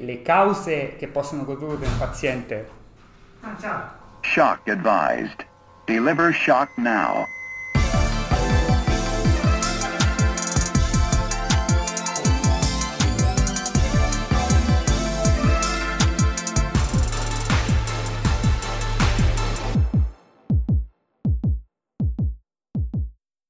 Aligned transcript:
le 0.00 0.22
cause 0.22 0.96
che 0.96 1.08
possono 1.08 1.44
produrre 1.44 1.86
un 1.86 1.98
paziente. 1.98 2.68
Ah, 3.40 3.56
ciao. 3.58 3.90
Shock 4.20 4.68
advised. 4.68 5.46
Deliver 5.84 6.32
shock 6.34 6.70
now. 6.76 7.24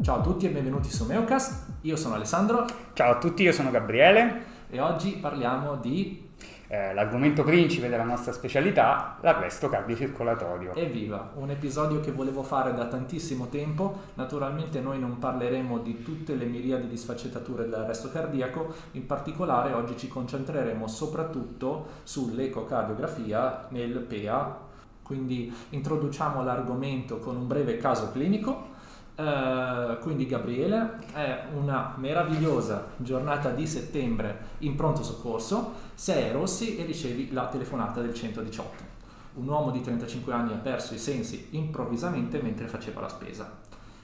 Ciao 0.08 0.20
a 0.20 0.22
tutti 0.22 0.46
e 0.46 0.48
benvenuti 0.48 0.88
su 0.90 1.04
Meocast. 1.04 1.66
Io 1.82 1.94
sono 1.96 2.14
Alessandro 2.14 2.64
Ciao 2.94 3.12
a 3.12 3.18
tutti, 3.18 3.42
io 3.42 3.52
sono 3.52 3.70
Gabriele. 3.70 4.42
e 4.70 4.80
oggi 4.80 5.12
parliamo 5.12 5.76
di 5.76 6.27
Eh, 6.70 6.92
l'argomento 6.92 7.44
principe 7.44 7.88
della 7.88 8.04
nostra 8.04 8.30
specialità, 8.30 9.16
l'arresto 9.22 9.70
cardiocircolatorio. 9.70 10.74
Evviva, 10.74 11.30
un 11.36 11.48
episodio 11.48 12.00
che 12.00 12.12
volevo 12.12 12.42
fare 12.42 12.74
da 12.74 12.84
tantissimo 12.84 13.48
tempo. 13.48 14.00
Naturalmente 14.14 14.78
noi 14.80 14.98
non 14.98 15.18
parleremo 15.18 15.78
di 15.78 16.02
tutte 16.02 16.34
le 16.34 16.44
miriadi 16.44 16.86
di 16.86 16.96
sfaccettature 16.98 17.62
dell'arresto 17.62 18.10
cardiaco, 18.10 18.74
in 18.92 19.06
particolare 19.06 19.72
oggi 19.72 19.96
ci 19.96 20.08
concentreremo 20.08 20.86
soprattutto 20.86 21.86
sull'ecocardiografia 22.02 23.68
nel 23.70 24.00
PEA. 24.00 24.66
Quindi 25.02 25.50
introduciamo 25.70 26.42
l'argomento 26.42 27.18
con 27.18 27.34
un 27.36 27.46
breve 27.46 27.78
caso 27.78 28.12
clinico. 28.12 28.76
Eh, 29.20 29.98
quindi 30.00 30.26
Gabriele 30.26 31.00
è 31.12 31.46
una 31.52 31.94
meravigliosa 31.96 32.86
giornata 32.98 33.50
di 33.50 33.66
settembre 33.66 34.56
in 34.58 34.76
pronto 34.76 35.02
soccorso, 35.02 35.72
sei 35.94 36.30
rossi 36.30 36.76
e 36.76 36.84
ricevi 36.84 37.32
la 37.32 37.48
telefonata 37.48 38.00
del 38.00 38.14
118. 38.14 38.96
Un 39.34 39.48
uomo 39.48 39.72
di 39.72 39.80
35 39.80 40.32
anni 40.32 40.52
ha 40.52 40.58
perso 40.58 40.94
i 40.94 40.98
sensi 40.98 41.48
improvvisamente 41.50 42.40
mentre 42.40 42.68
faceva 42.68 43.00
la 43.00 43.08
spesa. 43.08 43.58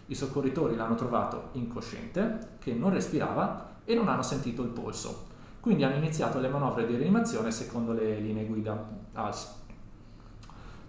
I 0.06 0.14
soccorritori 0.16 0.74
l'hanno 0.74 0.96
trovato 0.96 1.50
incosciente, 1.52 2.56
che 2.58 2.72
non 2.72 2.92
respirava 2.92 3.76
e 3.84 3.94
non 3.94 4.08
hanno 4.08 4.22
sentito 4.22 4.62
il 4.62 4.70
polso. 4.70 5.26
Quindi 5.60 5.84
hanno 5.84 5.94
iniziato 5.94 6.40
le 6.40 6.48
manovre 6.48 6.86
di 6.86 6.96
rianimazione 6.96 7.52
secondo 7.52 7.92
le 7.92 8.18
linee 8.18 8.46
guida 8.46 8.84
ALS. 9.12 9.62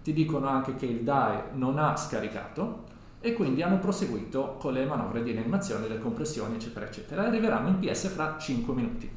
Ti 0.02 0.12
dicono 0.12 0.48
anche 0.48 0.74
che 0.74 0.86
il 0.86 1.02
DAE 1.02 1.50
non 1.52 1.78
ha 1.78 1.96
scaricato 1.96 2.94
e 3.20 3.32
quindi 3.32 3.62
hanno 3.62 3.78
proseguito 3.78 4.56
con 4.58 4.72
le 4.72 4.84
manovre 4.84 5.22
di 5.22 5.32
rianimazione, 5.32 5.88
le 5.88 5.98
compressioni, 5.98 6.54
eccetera, 6.56 6.86
eccetera. 6.86 7.26
Arriveranno 7.26 7.68
in 7.68 7.78
PS 7.78 8.08
fra 8.08 8.36
5 8.38 8.74
minuti. 8.74 9.10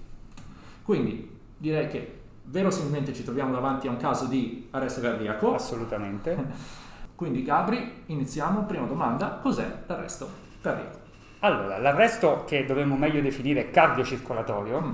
Quindi 0.84 1.38
direi 1.58 1.88
che 1.88 2.20
verosimilmente 2.46 3.14
ci 3.14 3.24
troviamo 3.24 3.54
davanti 3.54 3.88
a 3.88 3.92
un 3.92 3.98
caso 3.98 4.26
di 4.26 4.68
arresto 4.72 5.02
cardiaco. 5.02 5.56
Assolutamente. 5.56 6.38
Quindi 7.16 7.44
Gabri, 7.44 8.04
iniziamo. 8.08 8.64
Prima 8.64 8.86
domanda, 8.86 9.40
cos'è 9.42 9.84
l'arresto 9.86 10.30
cardiaco? 10.62 10.98
Allora, 11.40 11.78
l'arresto 11.78 12.44
che 12.46 12.66
dovremmo 12.66 12.96
meglio 12.98 13.22
definire 13.22 13.70
cardiocircolatorio 13.70 14.82
Mm. 14.82 14.94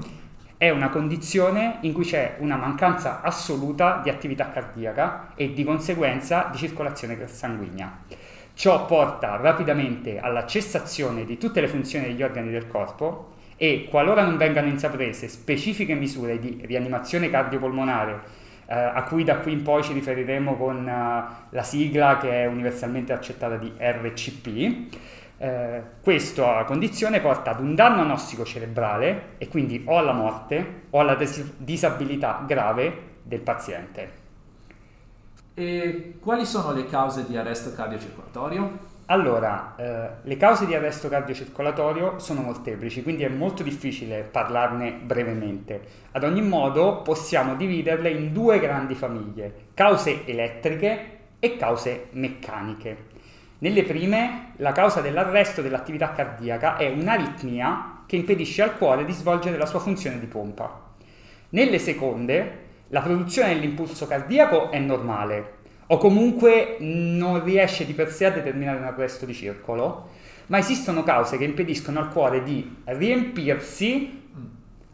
è 0.58 0.69
una 0.69 0.90
condizione 0.90 1.80
in 1.81 1.94
cui 1.94 2.06
c'è 2.06 2.38
una 2.40 2.56
mancanza 2.56 3.22
assoluta 3.22 4.00
di 4.03 4.09
attività 4.09 4.52
cardiaca 4.52 5.34
e 5.36 5.53
di 5.53 5.64
conseguenza 5.64 6.50
di 6.52 6.58
circolazione 6.58 7.28
sanguigna. 7.28 8.03
Ciò 8.56 8.86
porta 8.86 9.36
rapidamente 9.36 10.17
alla 10.17 10.45
cessazione 10.45 11.25
di 11.25 11.38
tutte 11.38 11.59
le 11.59 11.67
funzioni 11.67 12.06
degli 12.06 12.23
organi 12.23 12.52
del 12.52 12.67
corpo 12.67 13.34
e 13.58 13.88
qualora 13.89 14.23
non 14.23 14.38
vengano 14.38 14.67
intraprese 14.67 15.28
specifiche 15.28 15.94
misure 15.94 16.39
di 16.39 16.62
rianimazione 16.64 17.30
cardiopolmonare 17.30 18.44
eh, 18.66 18.73
a 18.73 19.03
cui 19.03 19.25
da 19.25 19.39
qui 19.39 19.52
in 19.52 19.62
poi 19.62 19.84
ci 19.84 19.92
riferiremo 19.92 20.56
con 20.56 20.88
eh, 20.88 21.23
la 21.50 21.64
sigla 21.64 22.17
che 22.17 22.44
è 22.44 22.45
universalmente 22.45 23.12
accettata 23.12 23.58
di 23.58 23.73
RCP, 23.78 24.97
eh, 25.38 25.81
questa 26.01 26.63
condizione 26.63 27.19
porta 27.19 27.51
ad 27.51 27.59
un 27.59 27.75
danno 27.75 28.03
nossico 28.03 28.46
cerebrale 28.46 29.34
e 29.38 29.50
quindi 29.50 29.84
o 29.85 29.97
alla 29.97 30.13
morte 30.13 30.84
o 30.91 31.00
alla 31.01 31.16
dis- 31.16 31.56
disabilità 31.57 32.46
grave 32.47 33.18
del 33.22 33.41
paziente. 33.41 34.24
E 35.58 36.16
quali 36.20 36.46
sono 36.46 36.74
le 36.74 36.86
cause 36.86 37.26
di 37.26 37.38
arresto 37.38 37.72
cardiocircolatorio? 37.74 38.94
Allora, 39.06 39.76
eh, 39.78 40.10
le 40.24 40.36
cause 40.36 40.66
di 40.66 40.76
arresto 40.76 41.08
cardiocircolatorio 41.08 42.20
sono 42.20 42.42
molteplici, 42.42 43.02
quindi 43.04 43.24
è 43.24 43.30
molto 43.30 43.64
difficile 43.64 44.28
parlarne 44.30 44.92
brevemente. 45.02 45.82
Ad 46.12 46.26
ogni 46.26 46.42
modo 46.42 47.02
possiamo 47.04 47.56
dividerle 47.56 48.10
in 48.10 48.34
due 48.34 48.60
grandi 48.60 48.96
famiglie, 48.96 49.68
cause 49.74 50.26
elettriche 50.26 51.20
e 51.40 51.56
cause 51.56 52.08
meccaniche. 52.12 53.14
Nelle 53.60 53.84
prime, 53.84 54.52
la 54.58 54.74
causa 54.74 55.00
dell'arresto 55.00 55.62
dell'attività 55.62 56.12
cardiaca 56.12 56.76
è 56.76 56.90
un'aritmia 56.90 58.04
che 58.06 58.18
impedisce 58.18 58.62
al 58.62 58.78
cuore 58.78 59.06
di 59.06 59.14
svolgere 59.14 59.56
la 59.56 59.66
sua 59.66 59.80
funzione 59.80 60.20
di 60.20 60.26
pompa. 60.26 60.84
Nelle 61.50 61.80
seconde, 61.80 62.65
la 62.90 63.01
produzione 63.01 63.53
dell'impulso 63.53 64.07
cardiaco 64.07 64.72
è 64.72 64.79
normale 64.79 65.53
o 65.88 65.97
comunque 65.97 66.78
non 66.79 67.44
riesce 67.44 67.85
di 67.85 67.94
per 67.94 68.12
sé 68.12 68.25
a 68.25 68.31
determinare 68.31 68.78
un 68.78 68.85
arresto 68.85 69.25
di 69.25 69.34
circolo, 69.34 70.09
ma 70.47 70.57
esistono 70.57 71.03
cause 71.03 71.38
che 71.38 71.44
impediscono 71.44 72.00
al 72.00 72.09
cuore 72.09 72.44
di 72.44 72.78
riempirsi 72.85 74.24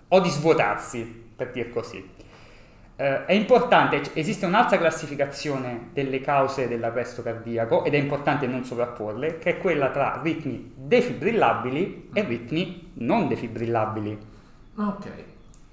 o 0.08 0.20
di 0.20 0.30
svuotarsi, 0.30 1.24
per 1.36 1.52
dir 1.52 1.70
così. 1.70 2.20
Eh, 2.98 3.26
è 3.26 3.34
importante, 3.34 4.02
esiste 4.14 4.46
un'altra 4.46 4.78
classificazione 4.78 5.90
delle 5.94 6.20
cause 6.20 6.68
dell'arresto 6.68 7.22
cardiaco 7.22 7.86
ed 7.86 7.94
è 7.94 7.98
importante 7.98 8.46
non 8.46 8.66
sovrapporle, 8.66 9.38
che 9.38 9.52
è 9.52 9.58
quella 9.58 9.90
tra 9.90 10.20
ritmi 10.22 10.74
defibrillabili 10.76 12.10
e 12.14 12.24
ritmi 12.24 12.92
non 12.96 13.28
defibrillabili. 13.30 14.18
Ok, 14.76 15.08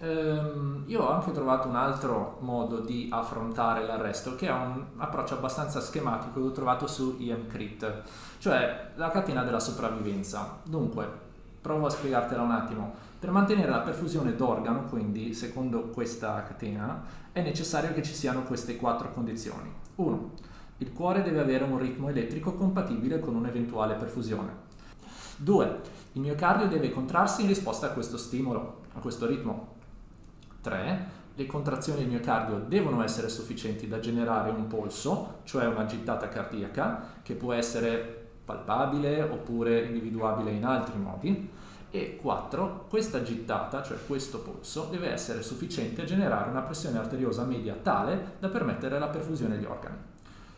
Ehm, 0.00 0.84
io 0.86 1.02
ho 1.02 1.10
anche 1.10 1.32
trovato 1.32 1.66
un 1.66 1.74
altro 1.74 2.38
modo 2.40 2.78
di 2.78 3.08
affrontare 3.10 3.84
l'arresto 3.84 4.36
che 4.36 4.46
è 4.46 4.52
un 4.52 4.84
approccio 4.96 5.34
abbastanza 5.34 5.80
schematico 5.80 6.40
che 6.40 6.46
ho 6.46 6.52
trovato 6.52 6.86
su 6.86 7.16
EMCRIT, 7.18 8.02
cioè 8.38 8.92
la 8.94 9.10
catena 9.10 9.42
della 9.42 9.58
sopravvivenza. 9.58 10.60
Dunque, 10.62 11.26
provo 11.60 11.86
a 11.86 11.90
spiegartela 11.90 12.42
un 12.42 12.52
attimo. 12.52 12.94
Per 13.18 13.30
mantenere 13.32 13.70
la 13.70 13.80
perfusione 13.80 14.36
d'organo, 14.36 14.84
quindi 14.84 15.34
secondo 15.34 15.88
questa 15.88 16.44
catena, 16.44 17.02
è 17.32 17.42
necessario 17.42 17.92
che 17.92 18.04
ci 18.04 18.14
siano 18.14 18.44
queste 18.44 18.76
quattro 18.76 19.10
condizioni. 19.12 19.68
1. 19.96 20.30
Il 20.78 20.92
cuore 20.92 21.22
deve 21.22 21.40
avere 21.40 21.64
un 21.64 21.76
ritmo 21.76 22.08
elettrico 22.08 22.54
compatibile 22.54 23.18
con 23.18 23.34
un'eventuale 23.34 23.94
perfusione. 23.94 24.66
2. 25.38 25.80
Il 26.12 26.20
miocardio 26.20 26.68
deve 26.68 26.90
contrarsi 26.90 27.42
in 27.42 27.48
risposta 27.48 27.86
a 27.86 27.90
questo 27.90 28.16
stimolo, 28.16 28.82
a 28.94 29.00
questo 29.00 29.26
ritmo. 29.26 29.76
3. 30.68 31.16
Le 31.34 31.46
contrazioni 31.46 32.00
del 32.00 32.08
miocardio 32.08 32.58
devono 32.66 33.02
essere 33.02 33.28
sufficienti 33.28 33.88
da 33.88 34.00
generare 34.00 34.50
un 34.50 34.66
polso, 34.66 35.40
cioè 35.44 35.66
una 35.66 35.86
gittata 35.86 36.28
cardiaca, 36.28 37.20
che 37.22 37.34
può 37.34 37.52
essere 37.52 38.16
palpabile 38.44 39.22
oppure 39.22 39.84
individuabile 39.84 40.50
in 40.50 40.64
altri 40.64 40.98
modi. 40.98 41.50
E 41.90 42.18
4. 42.20 42.86
Questa 42.88 43.22
gittata, 43.22 43.82
cioè 43.82 43.96
questo 44.06 44.40
polso, 44.40 44.88
deve 44.90 45.10
essere 45.10 45.42
sufficiente 45.42 46.02
a 46.02 46.04
generare 46.04 46.50
una 46.50 46.60
pressione 46.60 46.98
arteriosa 46.98 47.44
media 47.44 47.74
tale 47.80 48.34
da 48.38 48.48
permettere 48.48 48.98
la 48.98 49.08
perfusione 49.08 49.54
agli 49.54 49.64
organi. 49.64 49.96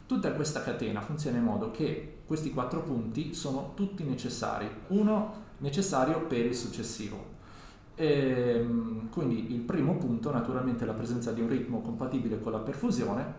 Tutta 0.06 0.32
questa 0.32 0.62
catena 0.62 1.00
funziona 1.00 1.37
in 1.37 1.44
modo 1.44 1.70
che 1.70 2.22
questi 2.26 2.50
quattro 2.50 2.82
punti 2.82 3.32
sono 3.32 3.75
tutti 3.76 4.03
necessari, 4.03 4.69
uno 4.88 5.49
necessario 5.59 6.22
per 6.22 6.47
il 6.47 6.56
successivo. 6.56 7.30
Ehm, 8.00 9.11
quindi 9.11 9.53
il 9.53 9.61
primo 9.61 9.97
punto 9.97 10.33
naturalmente 10.33 10.84
è 10.84 10.87
la 10.87 10.94
presenza 10.94 11.32
di 11.32 11.43
un 11.43 11.49
ritmo 11.49 11.82
compatibile 11.82 12.41
con 12.41 12.52
la 12.52 12.58
perfusione, 12.58 13.35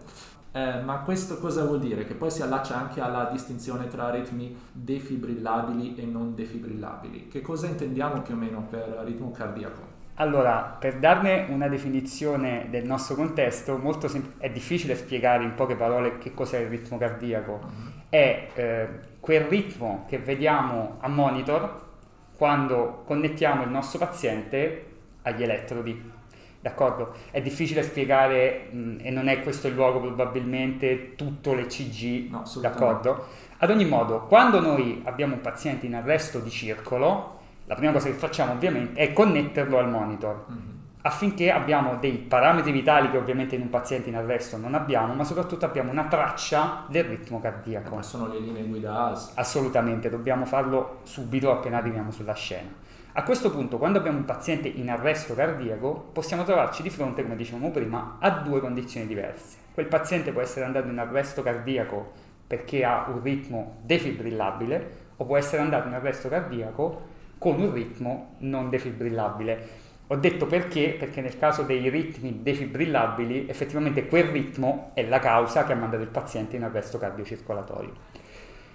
eh, 0.52 0.81
ma 0.81 1.00
questo 1.00 1.40
cosa 1.40 1.66
vuol 1.66 1.80
dire? 1.80 2.06
Che 2.06 2.13
poi 2.13 2.30
si 2.30 2.44
allaccia 2.44 2.78
anche 2.78 3.02
alla 3.02 3.28
distinzione 3.31 3.88
tra 3.88 4.12
ritmi 4.12 4.56
defibrillabili 4.72 5.96
e 5.96 6.06
non 6.06 6.36
defibrillabili. 6.36 7.28
Che 7.28 7.42
cosa 7.42 7.66
intendiamo 7.66 8.22
più 8.22 8.36
o 8.36 8.38
meno 8.38 8.68
per 8.69 9.02
ritmo 9.04 9.31
cardiaco? 9.31 10.00
Allora, 10.16 10.78
per 10.80 11.00
darne 11.00 11.48
una 11.50 11.68
definizione 11.68 12.68
del 12.69 12.86
nostro 12.86 13.16
contesto, 13.16 13.78
molto 13.78 14.08
sem- 14.08 14.34
è 14.38 14.52
difficile 14.52 14.96
spiegare 14.96 15.44
in 15.44 15.56
poche 15.56 15.75
parole 15.75 16.19
che 16.19 16.36
cos'è 16.36 16.60
il 16.60 16.68
ritmo 16.68 17.00
cardiaco. 17.00 17.60
È 18.10 18.50
eh, 18.54 18.88
quel 19.19 19.46
ritmo 19.46 20.06
che 20.08 20.19
vediamo 20.19 20.98
a 21.00 21.08
monitor 21.08 21.90
quando 22.42 23.04
connettiamo 23.06 23.62
il 23.62 23.70
nostro 23.70 24.00
paziente 24.00 24.86
agli 25.22 25.44
elettrodi. 25.44 26.12
D'accordo? 26.60 27.14
È 27.30 27.40
difficile 27.40 27.84
spiegare, 27.84 28.68
mh, 28.72 28.96
e 29.04 29.12
non 29.12 29.28
è 29.28 29.44
questo 29.44 29.68
il 29.68 29.76
luogo 29.76 30.00
probabilmente, 30.00 31.14
tutto 31.14 31.54
l'ECG, 31.54 32.32
No, 32.32 32.44
d'accordo? 32.60 33.28
Ad 33.60 33.70
ogni 33.70 33.86
modo, 33.86 34.22
quando 34.26 34.60
noi 34.60 35.04
abbiamo 35.06 35.36
un 35.36 35.42
paziente 35.42 35.86
in 35.86 35.94
arresto 35.94 36.40
di 36.40 36.50
circolo, 36.50 37.42
la 37.66 37.76
prima 37.76 37.92
cosa 37.92 38.08
che 38.08 38.16
facciamo 38.16 38.54
ovviamente 38.54 39.00
è 39.00 39.14
connetterlo 39.14 39.78
al 39.78 39.92
monitor. 39.92 40.46
Mhm. 40.48 40.71
Affinché 41.01 41.51
abbiamo 41.51 41.98
dei 41.98 42.18
parametri 42.18 42.71
vitali 42.71 43.09
che 43.09 43.18
ovviamente 43.18 43.56
in 43.56 43.62
un 43.62 43.69
paziente 43.69 44.09
in 44.09 44.15
arresto 44.15 44.57
non 44.57 44.75
abbiamo, 44.75 45.13
ma 45.13 45.24
soprattutto 45.24 45.65
abbiamo 45.65 45.92
una 45.92 46.06
traccia 46.06 46.86
del 46.88 47.06
ritmo 47.06 47.39
cardiaco. 47.39 47.95
Ma 47.95 48.03
sono 48.03 48.27
le 48.27 48.39
linee 48.39 48.63
guida 48.63 49.07
AS. 49.07 49.33
Assolutamente, 49.36 50.09
dobbiamo 50.09 50.45
farlo 50.45 51.00
subito 51.03 51.51
appena 51.51 51.77
arriviamo 51.77 52.12
sulla 52.12 52.33
scena. 52.33 52.69
A 53.13 53.24
questo 53.24 53.51
punto, 53.51 53.77
quando 53.77 53.98
abbiamo 53.98 54.19
un 54.19 54.25
paziente 54.25 54.69
in 54.69 54.89
arresto 54.89 55.33
cardiaco, 55.33 56.09
possiamo 56.13 56.44
trovarci 56.44 56.81
di 56.81 56.89
fronte, 56.89 57.24
come 57.24 57.36
dicevamo 57.36 57.69
prima, 57.69 58.18
a 58.19 58.30
due 58.30 58.62
condizioni 58.62 59.06
diverse. 59.06 59.57
Quel 59.74 59.88
paziente 59.88 60.31
può 60.31 60.42
essere 60.42 60.65
andato 60.65 60.88
in 60.88 60.98
arresto 60.98 61.42
cardiaco 61.42 62.12
perché 62.48 62.86
ha 62.86 63.07
un 63.07 63.21
ritmo 63.21 63.80
defibrillabile 63.81 65.09
o 65.18 65.25
può 65.25 65.38
essere 65.38 65.62
andato 65.62 65.88
in 65.88 65.94
arresto 65.94 66.30
cardiaco 66.30 67.09
con 67.38 67.59
un 67.59 67.74
ritmo 67.74 68.36
non 68.39 68.69
defibrillabile. 68.69 69.81
Ho 70.12 70.18
detto 70.18 70.46
perché? 70.46 70.98
Perché 71.00 71.22
nel 71.22 71.38
caso 71.38 71.63
dei 71.63 71.88
ritmi 71.88 72.40
defibrillabili, 72.44 73.46
effettivamente 73.48 74.08
quel 74.08 74.25
ritmo 74.25 74.92
è 74.94 75.08
la 75.08 75.19
causa 75.19 75.63
che 75.63 75.72
ha 75.72 75.78
mandato 75.78 76.04
il 76.04 76.10
paziente 76.10 76.58
in 76.58 76.63
arresto 76.63 76.98
cardiocircolatorio. 76.98 77.94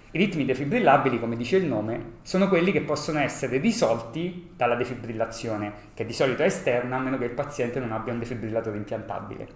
I 0.09 0.17
ritmi 0.17 0.45
defibrillabili, 0.45 1.19
come 1.19 1.35
dice 1.35 1.57
il 1.57 1.67
nome, 1.67 2.13
sono 2.23 2.47
quelli 2.49 2.71
che 2.71 2.81
possono 2.81 3.19
essere 3.19 3.59
risolti 3.59 4.49
dalla 4.55 4.73
defibrillazione, 4.73 5.73
che 5.93 6.05
di 6.05 6.13
solito 6.13 6.41
è 6.41 6.47
esterna 6.47 6.95
a 6.95 6.99
meno 7.01 7.19
che 7.19 7.25
il 7.25 7.31
paziente 7.35 7.79
non 7.79 7.91
abbia 7.91 8.13
un 8.13 8.19
defibrillatore 8.19 8.77
impiantabile. 8.77 9.47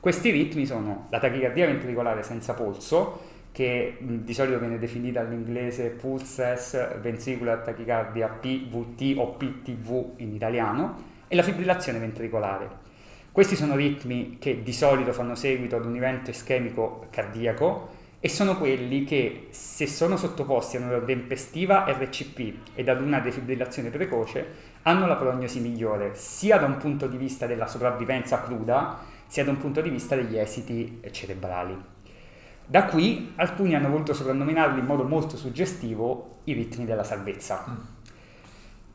Questi 0.00 0.30
ritmi 0.30 0.66
sono 0.66 1.06
la 1.10 1.20
tachicardia 1.20 1.66
ventricolare 1.66 2.24
senza 2.24 2.54
polso, 2.54 3.36
che 3.52 3.96
di 4.00 4.34
solito 4.34 4.58
viene 4.58 4.80
definita 4.80 5.20
all'inglese 5.20 5.90
pulses 5.90 6.98
ventricular 6.98 7.58
tachicardia 7.58 8.26
PVT 8.26 9.14
o 9.16 9.34
PTV 9.34 10.14
in 10.16 10.34
italiano, 10.34 11.14
e 11.28 11.36
la 11.36 11.42
fibrillazione 11.42 11.98
ventricolare. 11.98 12.86
Questi 13.30 13.54
sono 13.54 13.76
ritmi 13.76 14.38
che 14.40 14.62
di 14.62 14.72
solito 14.72 15.12
fanno 15.12 15.34
seguito 15.34 15.76
ad 15.76 15.84
un 15.84 15.94
evento 15.94 16.30
ischemico 16.30 17.06
cardiaco 17.10 17.96
e 18.20 18.28
sono 18.28 18.56
quelli 18.58 19.04
che, 19.04 19.46
se 19.50 19.86
sono 19.86 20.16
sottoposti 20.16 20.76
a 20.76 20.80
una 20.80 20.98
tempestiva 20.98 21.84
RCP 21.86 22.74
ed 22.74 22.88
ad 22.88 23.00
una 23.00 23.20
defibrillazione 23.20 23.90
precoce, 23.90 24.44
hanno 24.82 25.06
la 25.06 25.14
prognosi 25.14 25.60
migliore, 25.60 26.16
sia 26.16 26.58
da 26.58 26.66
un 26.66 26.78
punto 26.78 27.06
di 27.06 27.16
vista 27.16 27.46
della 27.46 27.68
sopravvivenza 27.68 28.42
cruda, 28.42 28.98
sia 29.26 29.44
da 29.44 29.50
un 29.50 29.58
punto 29.58 29.80
di 29.80 29.90
vista 29.90 30.16
degli 30.16 30.36
esiti 30.36 31.00
cerebrali. 31.12 31.76
Da 32.66 32.86
qui 32.86 33.34
alcuni 33.36 33.74
hanno 33.74 33.88
voluto 33.88 34.12
soprannominarli 34.12 34.80
in 34.80 34.86
modo 34.86 35.04
molto 35.04 35.36
suggestivo 35.36 36.40
i 36.44 36.54
ritmi 36.54 36.84
della 36.84 37.04
salvezza. 37.04 37.64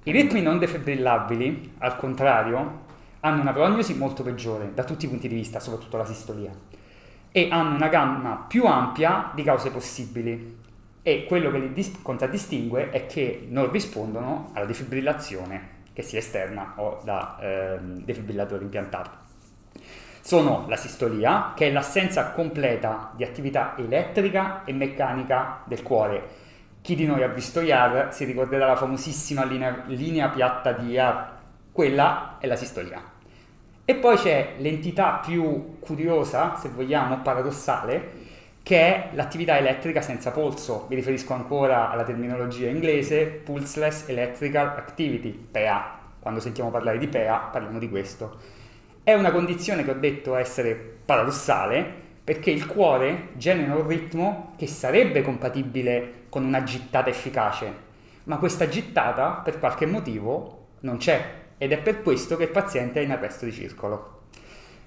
I 0.05 0.11
ritmi 0.11 0.41
non 0.41 0.59
defibrillabili, 0.59 1.75
al 1.77 1.95
contrario, 1.95 2.81
hanno 3.21 3.39
una 3.39 3.53
prognosi 3.53 3.95
molto 3.95 4.21
peggiore 4.21 4.73
da 4.73 4.83
tutti 4.83 5.05
i 5.05 5.07
punti 5.07 5.29
di 5.29 5.35
vista, 5.35 5.61
soprattutto 5.61 5.95
la 5.95 6.03
sistolia, 6.03 6.51
e 7.31 7.47
hanno 7.49 7.75
una 7.75 7.87
gamma 7.87 8.45
più 8.45 8.65
ampia 8.65 9.31
di 9.33 9.43
cause 9.43 9.71
possibili. 9.71 10.59
E 11.01 11.23
quello 11.25 11.51
che 11.51 11.59
li 11.59 11.71
dis- 11.71 12.01
contraddistingue 12.01 12.89
è 12.89 13.05
che 13.05 13.47
non 13.49 13.71
rispondono 13.71 14.49
alla 14.53 14.65
defibrillazione, 14.65 15.69
che 15.93 16.01
sia 16.01 16.19
esterna 16.19 16.73
o 16.75 16.99
da 17.05 17.37
eh, 17.39 17.77
defibrillatore 17.79 18.63
impiantato. 18.63 19.09
Sono 20.19 20.65
la 20.67 20.75
sistolia, 20.75 21.53
che 21.55 21.67
è 21.67 21.71
l'assenza 21.71 22.31
completa 22.31 23.13
di 23.15 23.23
attività 23.23 23.75
elettrica 23.77 24.65
e 24.65 24.73
meccanica 24.73 25.61
del 25.65 25.81
cuore, 25.81 26.42
chi 26.83 26.95
di 26.95 27.05
noi 27.05 27.23
ha 27.23 27.29
visto 27.29 27.61
Yar 27.61 28.13
si 28.13 28.25
ricorderà 28.25 28.67
la 28.67 28.75
famosissima 28.75 29.45
linea, 29.45 29.83
linea 29.85 30.27
piatta 30.27 30.73
di 30.73 30.89
Yar, 30.89 31.37
quella 31.71 32.35
è 32.39 32.45
la 32.45 32.57
sistolia. 32.57 33.01
E 33.85 33.95
poi 33.95 34.17
c'è 34.17 34.55
l'entità 34.57 35.21
più 35.25 35.79
curiosa, 35.79 36.57
se 36.57 36.67
vogliamo, 36.67 37.21
paradossale, 37.21 38.11
che 38.61 38.79
è 38.79 39.09
l'attività 39.13 39.57
elettrica 39.57 40.01
senza 40.01 40.31
polso. 40.31 40.87
Mi 40.89 40.95
riferisco 40.95 41.31
ancora 41.31 41.89
alla 41.89 42.03
terminologia 42.03 42.67
inglese 42.67 43.27
Pulseless 43.27 44.09
Electrical 44.09 44.67
Activity, 44.75 45.31
PEA. 45.31 45.99
Quando 46.19 46.41
sentiamo 46.41 46.69
parlare 46.69 46.97
di 46.97 47.07
PEA 47.07 47.37
parliamo 47.49 47.79
di 47.79 47.87
questo. 47.87 48.39
È 49.01 49.13
una 49.13 49.31
condizione 49.31 49.85
che 49.85 49.91
ho 49.91 49.95
detto 49.95 50.35
essere 50.35 50.75
paradossale 51.05 52.02
perché 52.23 52.51
il 52.51 52.65
cuore 52.65 53.29
genera 53.33 53.75
un 53.75 53.87
ritmo 53.87 54.53
che 54.57 54.67
sarebbe 54.67 55.21
compatibile 55.21 56.21
con 56.29 56.45
una 56.45 56.63
gittata 56.63 57.09
efficace, 57.09 57.91
ma 58.23 58.37
questa 58.37 58.69
gittata 58.69 59.41
per 59.43 59.59
qualche 59.59 59.85
motivo 59.85 60.67
non 60.81 60.97
c'è 60.97 61.41
ed 61.57 61.71
è 61.71 61.77
per 61.79 62.01
questo 62.01 62.37
che 62.37 62.43
il 62.43 62.49
paziente 62.49 63.01
è 63.01 63.03
in 63.03 63.11
arresto 63.11 63.45
di 63.45 63.51
circolo. 63.51 64.21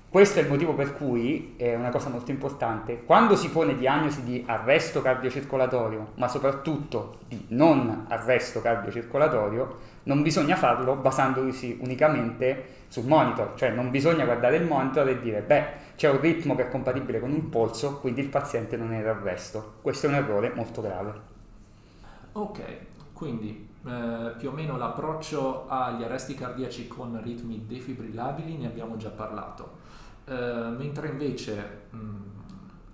Questo 0.08 0.38
è 0.38 0.42
il 0.42 0.48
motivo 0.48 0.72
per 0.72 0.94
cui, 0.94 1.54
è 1.56 1.74
una 1.74 1.90
cosa 1.90 2.08
molto 2.08 2.30
importante, 2.30 3.02
quando 3.04 3.36
si 3.36 3.50
pone 3.50 3.76
diagnosi 3.76 4.22
di 4.22 4.42
arresto 4.46 5.02
cardiocircolatorio, 5.02 6.12
ma 6.14 6.28
soprattutto 6.28 7.18
di 7.28 7.44
non 7.48 8.06
arresto 8.08 8.62
cardiocircolatorio, 8.62 9.78
non 10.04 10.22
bisogna 10.22 10.56
farlo 10.56 10.94
basandosi 10.94 11.78
unicamente 11.82 12.75
sul 12.88 13.06
monitor, 13.06 13.54
cioè 13.56 13.70
non 13.70 13.90
bisogna 13.90 14.24
guardare 14.24 14.56
il 14.56 14.64
monitor 14.64 15.08
e 15.08 15.20
dire 15.20 15.40
beh 15.40 15.84
c'è 15.96 16.10
un 16.10 16.20
ritmo 16.20 16.54
che 16.54 16.66
è 16.66 16.70
compatibile 16.70 17.20
con 17.20 17.30
un 17.30 17.48
polso, 17.48 17.98
quindi 17.98 18.20
il 18.20 18.28
paziente 18.28 18.76
non 18.76 18.92
è 18.92 18.98
in 19.00 19.06
arresto. 19.06 19.74
Questo 19.82 20.06
è 20.06 20.08
un 20.10 20.16
errore 20.16 20.52
molto 20.54 20.82
grave. 20.82 21.34
Ok, 22.32 22.62
quindi 23.12 23.66
eh, 23.86 24.34
più 24.36 24.50
o 24.50 24.52
meno 24.52 24.76
l'approccio 24.76 25.66
agli 25.68 26.02
arresti 26.02 26.34
cardiaci 26.34 26.86
con 26.86 27.20
ritmi 27.22 27.64
defibrillabili 27.66 28.56
ne 28.56 28.66
abbiamo 28.66 28.96
già 28.96 29.10
parlato, 29.10 29.78
eh, 30.26 30.34
mentre 30.76 31.08
invece 31.08 31.84
mh, 31.90 31.98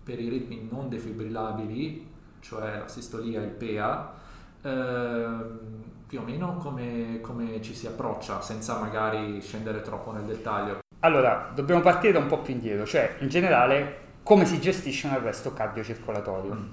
per 0.05 0.21
i 0.21 0.29
ritmi 0.29 0.69
non 0.71 0.89
defibrillabili, 0.89 2.09
cioè 2.41 2.79
la 2.79 2.89
sistolia 2.89 3.41
e 3.41 3.45
il 3.45 3.51
PEA, 3.51 4.13
eh, 4.63 5.27
più 6.07 6.21
o 6.21 6.25
meno 6.25 6.57
come, 6.57 7.21
come 7.21 7.61
ci 7.63 7.75
si 7.75 7.87
approccia 7.87 8.41
senza 8.41 8.79
magari 8.79 9.41
scendere 9.41 9.81
troppo 9.81 10.13
nel 10.13 10.25
dettaglio. 10.25 10.81
Allora, 11.01 11.51
dobbiamo 11.55 11.81
partire 11.81 12.13
da 12.13 12.21
un 12.21 12.27
po' 12.27 12.41
più 12.41 12.55
indietro, 12.55 12.85
cioè 12.87 13.17
in 13.21 13.29
generale 13.29 14.01
come 14.23 14.45
si 14.45 14.61
gestisce 14.61 15.07
un 15.07 15.15
arresto 15.15 15.53
cardiocircolatorio. 15.53 16.55
Mm. 16.55 16.67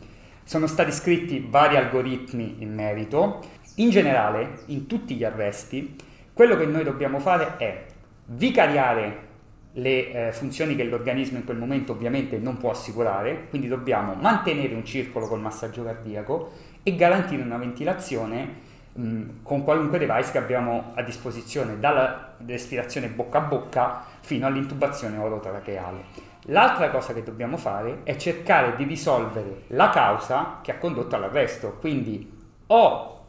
Sono 0.43 0.67
stati 0.67 0.91
scritti 0.91 1.47
vari 1.49 1.77
algoritmi 1.77 2.57
in 2.59 2.73
merito. 2.73 3.39
In 3.75 3.89
generale, 3.89 4.63
in 4.65 4.87
tutti 4.87 5.15
gli 5.15 5.23
arresti, 5.23 5.95
quello 6.33 6.55
che 6.57 6.65
noi 6.65 6.83
dobbiamo 6.83 7.19
fare 7.19 7.57
è 7.57 7.85
vicariare 8.25 9.27
le 9.73 10.11
eh, 10.11 10.31
funzioni 10.31 10.75
che 10.75 10.83
l'organismo 10.83 11.37
in 11.37 11.45
quel 11.45 11.57
momento 11.57 11.91
ovviamente 11.93 12.37
non 12.37 12.57
può 12.57 12.71
assicurare, 12.71 13.47
quindi 13.49 13.67
dobbiamo 13.67 14.13
mantenere 14.15 14.73
un 14.73 14.83
circolo 14.83 15.27
col 15.27 15.39
massaggio 15.39 15.83
cardiaco 15.83 16.51
e 16.83 16.95
garantire 16.95 17.41
una 17.41 17.57
ventilazione 17.57 18.47
mh, 18.93 19.23
con 19.43 19.63
qualunque 19.63 19.99
device 19.99 20.31
che 20.31 20.37
abbiamo 20.37 20.91
a 20.95 21.01
disposizione, 21.01 21.79
dalla 21.79 22.35
respirazione 22.45 23.07
bocca 23.07 23.39
a 23.39 23.41
bocca 23.41 24.03
fino 24.21 24.47
all'intubazione 24.47 25.17
orotracheale. 25.17 26.27
L'altra 26.43 26.89
cosa 26.89 27.13
che 27.13 27.23
dobbiamo 27.23 27.57
fare 27.57 27.99
è 28.03 28.15
cercare 28.15 28.75
di 28.75 28.85
risolvere 28.85 29.63
la 29.67 29.89
causa 29.89 30.59
che 30.61 30.71
ha 30.71 30.77
condotto 30.77 31.15
all'arresto, 31.15 31.77
quindi 31.79 32.37
o 32.67 33.23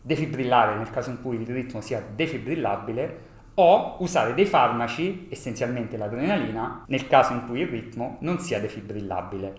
defibrillare 0.00 0.76
nel 0.76 0.90
caso 0.90 1.10
in 1.10 1.22
cui 1.22 1.40
il 1.40 1.46
ritmo 1.46 1.80
sia 1.80 2.02
defibrillabile 2.14 3.32
o 3.54 3.96
usare 4.00 4.34
dei 4.34 4.46
farmaci, 4.46 5.28
essenzialmente 5.30 5.96
l'adrenalina, 5.96 6.84
nel 6.88 7.06
caso 7.06 7.32
in 7.32 7.46
cui 7.46 7.60
il 7.60 7.68
ritmo 7.68 8.16
non 8.20 8.38
sia 8.40 8.60
defibrillabile. 8.60 9.54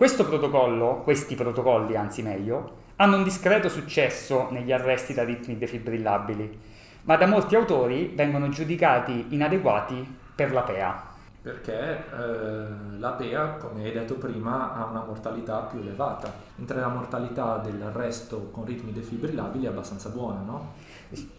Questo 0.00 0.24
protocollo, 0.24 1.02
questi 1.02 1.34
protocolli 1.34 1.94
anzi 1.94 2.22
meglio, 2.22 2.76
hanno 2.96 3.16
un 3.16 3.22
discreto 3.22 3.68
successo 3.68 4.48
negli 4.50 4.72
arresti 4.72 5.12
da 5.12 5.24
ritmi 5.24 5.58
defibrillabili, 5.58 6.58
ma 7.02 7.16
da 7.16 7.26
molti 7.26 7.54
autori 7.54 8.10
vengono 8.14 8.48
giudicati 8.48 9.26
inadeguati 9.28 10.16
per 10.34 10.52
la 10.52 10.62
PEA 10.62 11.09
perché 11.42 12.04
eh, 12.12 12.98
la 12.98 13.12
PEA, 13.12 13.54
come 13.54 13.84
hai 13.84 13.92
detto 13.92 14.14
prima, 14.14 14.74
ha 14.74 14.84
una 14.84 15.04
mortalità 15.04 15.60
più 15.60 15.80
elevata, 15.80 16.30
mentre 16.56 16.78
la 16.78 16.88
mortalità 16.88 17.56
dell'arresto 17.56 18.50
con 18.50 18.66
ritmi 18.66 18.92
defibrillabili 18.92 19.64
è 19.64 19.68
abbastanza 19.68 20.10
buona, 20.10 20.40
no? 20.40 20.74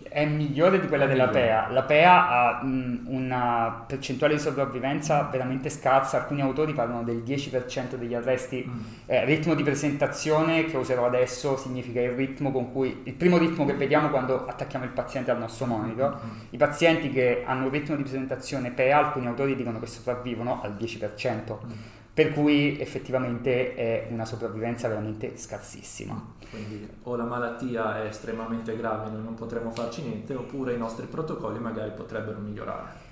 È 0.01 0.25
migliore 0.25 0.81
di 0.81 0.87
quella 0.87 1.05
della 1.05 1.29
PEA. 1.29 1.69
La 1.69 1.83
PEA 1.83 2.29
ha 2.29 2.63
mh, 2.63 3.03
una 3.05 3.85
percentuale 3.87 4.33
di 4.33 4.39
sopravvivenza 4.41 5.29
veramente 5.31 5.69
scarsa, 5.69 6.17
alcuni 6.17 6.41
autori 6.41 6.73
parlano 6.73 7.03
del 7.03 7.23
10% 7.25 7.95
degli 7.95 8.13
arresti. 8.13 8.65
Mm. 8.67 8.79
Eh, 9.05 9.23
ritmo 9.23 9.53
di 9.53 9.63
presentazione 9.63 10.65
che 10.65 10.75
userò 10.75 11.05
adesso 11.05 11.55
significa 11.55 12.01
il 12.01 12.11
ritmo 12.11 12.51
con 12.51 12.73
cui 12.73 13.03
il 13.05 13.13
primo 13.13 13.37
ritmo 13.37 13.65
che 13.65 13.73
vediamo 13.73 14.09
quando 14.09 14.45
attacchiamo 14.45 14.83
il 14.83 14.91
paziente 14.91 15.31
al 15.31 15.37
nostro 15.37 15.67
monitor. 15.67 16.19
Mm. 16.21 16.29
I 16.49 16.57
pazienti 16.57 17.09
che 17.09 17.43
hanno 17.45 17.65
un 17.65 17.71
ritmo 17.71 17.95
di 17.95 18.01
presentazione 18.01 18.71
PEA, 18.71 18.97
alcuni 18.97 19.27
autori 19.27 19.55
dicono 19.55 19.79
che 19.79 19.87
sopravvivono 19.91 20.61
al 20.61 20.73
10%. 20.73 21.57
Mm 21.65 21.99
per 22.13 22.33
cui 22.33 22.77
effettivamente 22.79 23.73
è 23.73 24.07
una 24.09 24.25
sopravvivenza 24.25 24.87
veramente 24.89 25.37
scarsissima. 25.37 26.33
Quindi 26.49 26.87
o 27.03 27.15
la 27.15 27.23
malattia 27.23 28.03
è 28.03 28.07
estremamente 28.07 28.75
grave 28.75 29.07
e 29.07 29.11
noi 29.11 29.23
non 29.23 29.33
potremo 29.35 29.71
farci 29.71 30.01
niente, 30.01 30.35
oppure 30.35 30.73
i 30.73 30.77
nostri 30.77 31.05
protocolli 31.05 31.59
magari 31.59 31.91
potrebbero 31.91 32.39
migliorare. 32.39 33.09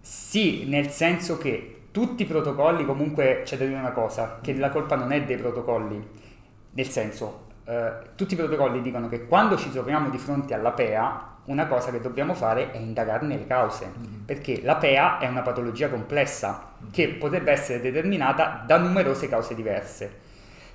Sì, 0.00 0.66
nel 0.68 0.88
senso 0.88 1.36
che 1.36 1.88
tutti 1.90 2.22
i 2.22 2.26
protocolli 2.26 2.84
comunque 2.84 3.42
c'è 3.44 3.56
da 3.56 3.64
dire 3.64 3.78
una 3.78 3.92
cosa, 3.92 4.38
che 4.40 4.54
la 4.56 4.70
colpa 4.70 4.94
non 4.94 5.10
è 5.10 5.24
dei 5.24 5.36
protocolli, 5.36 6.08
nel 6.70 6.88
senso 6.88 7.46
eh, 7.64 7.92
tutti 8.14 8.34
i 8.34 8.36
protocolli 8.36 8.80
dicono 8.80 9.08
che 9.08 9.26
quando 9.26 9.56
ci 9.56 9.70
troviamo 9.72 10.10
di 10.10 10.18
fronte 10.18 10.54
alla 10.54 10.70
PEA 10.70 11.36
una 11.48 11.66
cosa 11.66 11.90
che 11.90 12.00
dobbiamo 12.00 12.34
fare 12.34 12.70
è 12.70 12.78
indagarne 12.78 13.36
le 13.36 13.46
cause, 13.46 13.86
mm-hmm. 13.86 14.24
perché 14.24 14.60
la 14.62 14.76
PEA 14.76 15.18
è 15.18 15.26
una 15.26 15.42
patologia 15.42 15.88
complessa 15.88 16.72
mm-hmm. 16.80 16.92
che 16.92 17.08
potrebbe 17.08 17.52
essere 17.52 17.80
determinata 17.80 18.62
da 18.66 18.78
numerose 18.78 19.28
cause 19.28 19.54
diverse. 19.54 20.26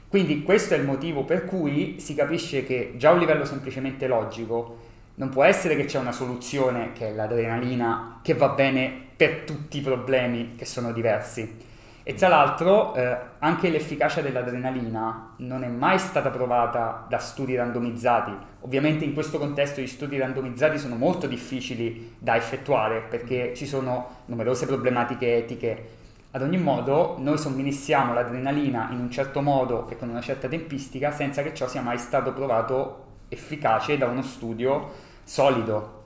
Quindi 0.08 0.44
questo 0.44 0.76
è 0.76 0.78
il 0.78 0.84
motivo 0.84 1.24
per 1.24 1.46
cui 1.46 2.00
si 2.00 2.14
capisce 2.14 2.64
che 2.64 2.94
già 2.98 3.10
a 3.10 3.14
un 3.14 3.20
livello 3.20 3.46
semplicemente 3.46 4.06
logico 4.06 4.92
non 5.16 5.30
può 5.30 5.44
essere 5.44 5.76
che 5.76 5.86
c'è 5.86 6.00
una 6.00 6.12
soluzione 6.12 6.92
che 6.94 7.10
è 7.10 7.14
l'adrenalina 7.14 8.20
che 8.22 8.34
va 8.34 8.50
bene 8.50 8.92
per 9.16 9.42
tutti 9.42 9.78
i 9.78 9.82
problemi 9.82 10.56
che 10.56 10.66
sono 10.66 10.92
diversi. 10.92 11.72
E 12.06 12.16
tra 12.16 12.28
l'altro 12.28 12.94
eh, 12.96 13.18
anche 13.40 13.70
l'efficacia 13.70 14.20
dell'adrenalina 14.20 15.36
non 15.38 15.64
è 15.64 15.70
mai 15.70 15.98
stata 15.98 16.30
provata 16.32 17.06
da 17.08 17.18
studi 17.18 17.56
randomizzati. 17.56 18.32
Ovviamente 18.62 19.06
in 19.06 19.14
questo 19.14 19.38
contesto 19.38 19.80
gli 19.80 19.88
studi 19.88 20.18
randomizzati 20.18 20.78
sono 20.78 20.96
molto 20.96 21.28
difficili 21.28 22.16
da 22.20 22.36
effettuare 22.36 23.00
perché 23.00 23.54
ci 23.56 23.66
sono 23.66 24.24
numerose 24.26 24.66
problematiche 24.66 25.38
etiche. 25.38 25.90
Ad 26.32 26.42
ogni 26.42 26.58
modo 26.58 27.16
noi 27.20 27.38
somministriamo 27.38 28.14
l'adrenalina 28.14 28.90
in 28.92 29.00
un 29.00 29.10
certo 29.10 29.42
modo 29.42 29.88
e 29.88 29.96
con 29.96 30.10
una 30.10 30.20
certa 30.20 30.50
tempistica 30.50 31.12
senza 31.12 31.42
che 31.42 31.54
ciò 31.54 31.70
sia 31.70 31.82
mai 31.82 31.98
stato 31.98 32.34
provato 32.34 33.06
efficace 33.30 33.98
da 33.98 34.08
uno 34.08 34.24
studio 34.24 34.92
solido. 35.24 36.02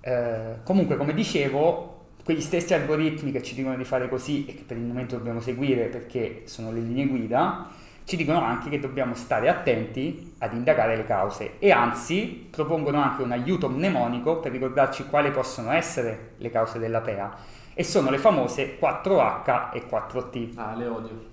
Eh, 0.00 0.60
comunque 0.62 0.96
come 0.96 1.12
dicevo 1.12 1.87
quegli 2.28 2.42
stessi 2.42 2.74
algoritmi 2.74 3.32
che 3.32 3.42
ci 3.42 3.54
dicono 3.54 3.74
di 3.74 3.84
fare 3.84 4.06
così 4.06 4.44
e 4.44 4.54
che 4.54 4.62
per 4.66 4.76
il 4.76 4.82
momento 4.82 5.16
dobbiamo 5.16 5.40
seguire 5.40 5.86
perché 5.86 6.42
sono 6.44 6.70
le 6.70 6.80
linee 6.80 7.06
guida, 7.06 7.70
ci 8.04 8.16
dicono 8.16 8.42
anche 8.42 8.68
che 8.68 8.78
dobbiamo 8.78 9.14
stare 9.14 9.48
attenti 9.48 10.34
ad 10.36 10.52
indagare 10.52 10.94
le 10.94 11.06
cause 11.06 11.52
e 11.58 11.70
anzi 11.70 12.48
propongono 12.50 13.00
anche 13.00 13.22
un 13.22 13.32
aiuto 13.32 13.70
mnemonico 13.70 14.40
per 14.40 14.52
ricordarci 14.52 15.06
quali 15.06 15.30
possono 15.30 15.72
essere 15.72 16.32
le 16.36 16.50
cause 16.50 16.78
della 16.78 17.00
PEA 17.00 17.34
e 17.72 17.82
sono 17.82 18.10
le 18.10 18.18
famose 18.18 18.78
4H 18.78 19.70
e 19.72 19.86
4T. 19.88 20.50
Ah, 20.56 20.74
le 20.74 20.86
odio. 20.86 21.24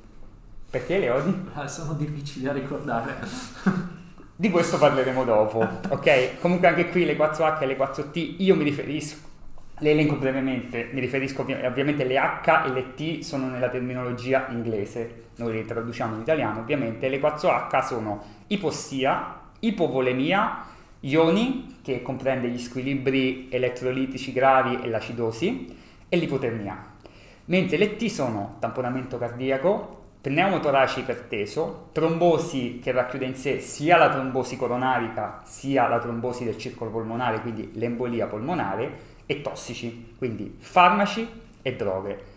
Perché 0.69 0.97
le 0.97 1.09
odi? 1.09 1.47
Ah, 1.55 1.67
sono 1.67 1.91
difficili 1.91 2.45
da 2.45 2.53
ricordare. 2.53 3.17
Di 4.33 4.49
questo 4.49 4.77
parleremo 4.77 5.25
dopo, 5.25 5.59
ok? 5.89 6.39
Comunque 6.39 6.69
anche 6.69 6.87
qui 6.87 7.03
le 7.03 7.17
4H 7.17 7.63
e 7.63 7.65
le 7.65 7.77
4T 7.77 8.35
io 8.37 8.55
mi 8.55 8.63
riferisco 8.63 9.33
le 9.79 9.91
elenco 9.91 10.15
brevemente, 10.15 10.89
mi 10.91 11.01
riferisco 11.01 11.41
ovvi- 11.41 11.53
ovviamente 11.53 12.05
le 12.05 12.17
H 12.17 12.63
e 12.65 12.69
le 12.69 12.93
T 12.93 13.19
sono 13.19 13.47
nella 13.47 13.69
terminologia 13.69 14.47
inglese, 14.49 15.23
noi 15.37 15.53
le 15.53 15.65
traduciamo 15.65 16.15
in 16.15 16.21
italiano 16.21 16.61
ovviamente, 16.61 17.09
le 17.09 17.19
4H 17.19 17.83
sono 17.83 18.23
ipossia, 18.47 19.39
ipovolemia, 19.59 20.63
ioni, 21.01 21.79
che 21.83 22.01
comprende 22.01 22.47
gli 22.47 22.57
squilibri 22.57 23.49
elettrolitici 23.51 24.31
gravi 24.31 24.79
e 24.81 24.87
l'acidosi, 24.87 25.77
e 26.07 26.17
l'ipotermia. 26.17 26.93
Mentre 27.45 27.77
le 27.77 27.95
T 27.97 28.05
sono 28.05 28.55
tamponamento 28.59 29.17
cardiaco, 29.17 30.03
pneumotorace 30.21 31.01
iperteso, 31.01 31.89
trombosi 31.91 32.79
che 32.81 32.91
racchiude 32.91 33.25
in 33.25 33.35
sé 33.35 33.59
sia 33.59 33.97
la 33.97 34.09
trombosi 34.09 34.57
coronarica 34.57 35.41
sia 35.43 35.87
la 35.87 35.99
trombosi 35.99 36.45
del 36.45 36.57
circolo 36.57 36.89
polmonare, 36.89 37.41
quindi 37.41 37.69
l'embolia 37.73 38.25
polmonare, 38.25 39.13
e 39.25 39.41
tossici, 39.41 40.13
quindi 40.17 40.55
farmaci 40.59 41.27
e 41.61 41.75
droghe. 41.75 42.33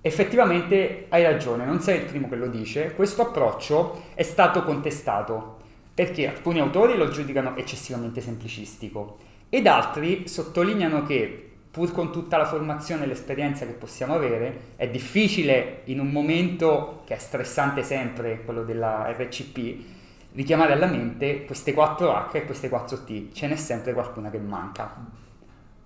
Effettivamente 0.00 1.06
hai 1.08 1.22
ragione, 1.22 1.64
non 1.64 1.80
sei 1.80 1.98
il 1.98 2.06
primo 2.06 2.28
che 2.28 2.36
lo 2.36 2.46
dice, 2.46 2.94
questo 2.94 3.22
approccio 3.22 4.04
è 4.14 4.22
stato 4.22 4.62
contestato 4.62 5.56
perché 5.92 6.28
alcuni 6.28 6.60
autori 6.60 6.96
lo 6.96 7.08
giudicano 7.08 7.56
eccessivamente 7.56 8.20
semplicistico 8.20 9.18
ed 9.48 9.66
altri 9.66 10.28
sottolineano 10.28 11.02
che 11.04 11.48
pur 11.70 11.92
con 11.92 12.10
tutta 12.10 12.36
la 12.36 12.44
formazione 12.44 13.04
e 13.04 13.06
l'esperienza 13.06 13.66
che 13.66 13.72
possiamo 13.72 14.14
avere, 14.14 14.72
è 14.76 14.88
difficile 14.88 15.82
in 15.84 16.00
un 16.00 16.10
momento 16.10 17.02
che 17.04 17.14
è 17.14 17.18
stressante 17.18 17.82
sempre, 17.82 18.42
quello 18.44 18.62
della 18.62 19.10
RCP, 19.12 19.84
richiamare 20.32 20.72
alla 20.72 20.86
mente 20.86 21.44
queste 21.44 21.74
4H 21.74 22.36
e 22.36 22.44
queste 22.44 22.70
4T, 22.70 23.32
ce 23.32 23.46
n'è 23.46 23.56
sempre 23.56 23.92
qualcuna 23.92 24.30
che 24.30 24.38
manca. 24.38 25.26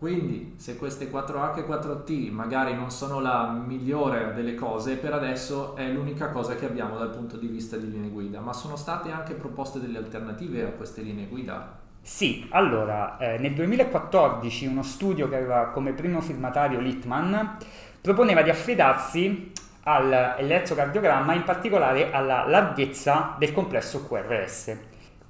Quindi 0.02 0.54
se 0.56 0.76
queste 0.78 1.08
4H 1.08 1.58
e 1.58 1.64
4T 1.64 2.32
magari 2.32 2.74
non 2.74 2.90
sono 2.90 3.20
la 3.20 3.48
migliore 3.52 4.34
delle 4.34 4.56
cose, 4.56 4.96
per 4.96 5.12
adesso 5.12 5.76
è 5.76 5.86
l'unica 5.86 6.30
cosa 6.30 6.56
che 6.56 6.66
abbiamo 6.66 6.98
dal 6.98 7.10
punto 7.10 7.36
di 7.36 7.46
vista 7.46 7.76
di 7.76 7.88
linee 7.88 8.10
guida, 8.10 8.40
ma 8.40 8.52
sono 8.52 8.74
state 8.74 9.12
anche 9.12 9.34
proposte 9.34 9.78
delle 9.78 9.98
alternative 9.98 10.64
a 10.64 10.70
queste 10.70 11.02
linee 11.02 11.28
guida? 11.28 11.78
Sì, 12.00 12.48
allora 12.50 13.16
eh, 13.16 13.38
nel 13.38 13.54
2014 13.54 14.66
uno 14.66 14.82
studio 14.82 15.28
che 15.28 15.36
aveva 15.36 15.68
come 15.68 15.92
primo 15.92 16.20
firmatario 16.20 16.80
Littman 16.80 17.58
proponeva 18.00 18.42
di 18.42 18.50
affidarsi 18.50 19.52
all'elettrocardiogramma, 19.84 21.32
in 21.32 21.44
particolare 21.44 22.10
alla 22.10 22.44
larghezza 22.48 23.36
del 23.38 23.52
complesso 23.52 24.04
QRS. 24.04 24.76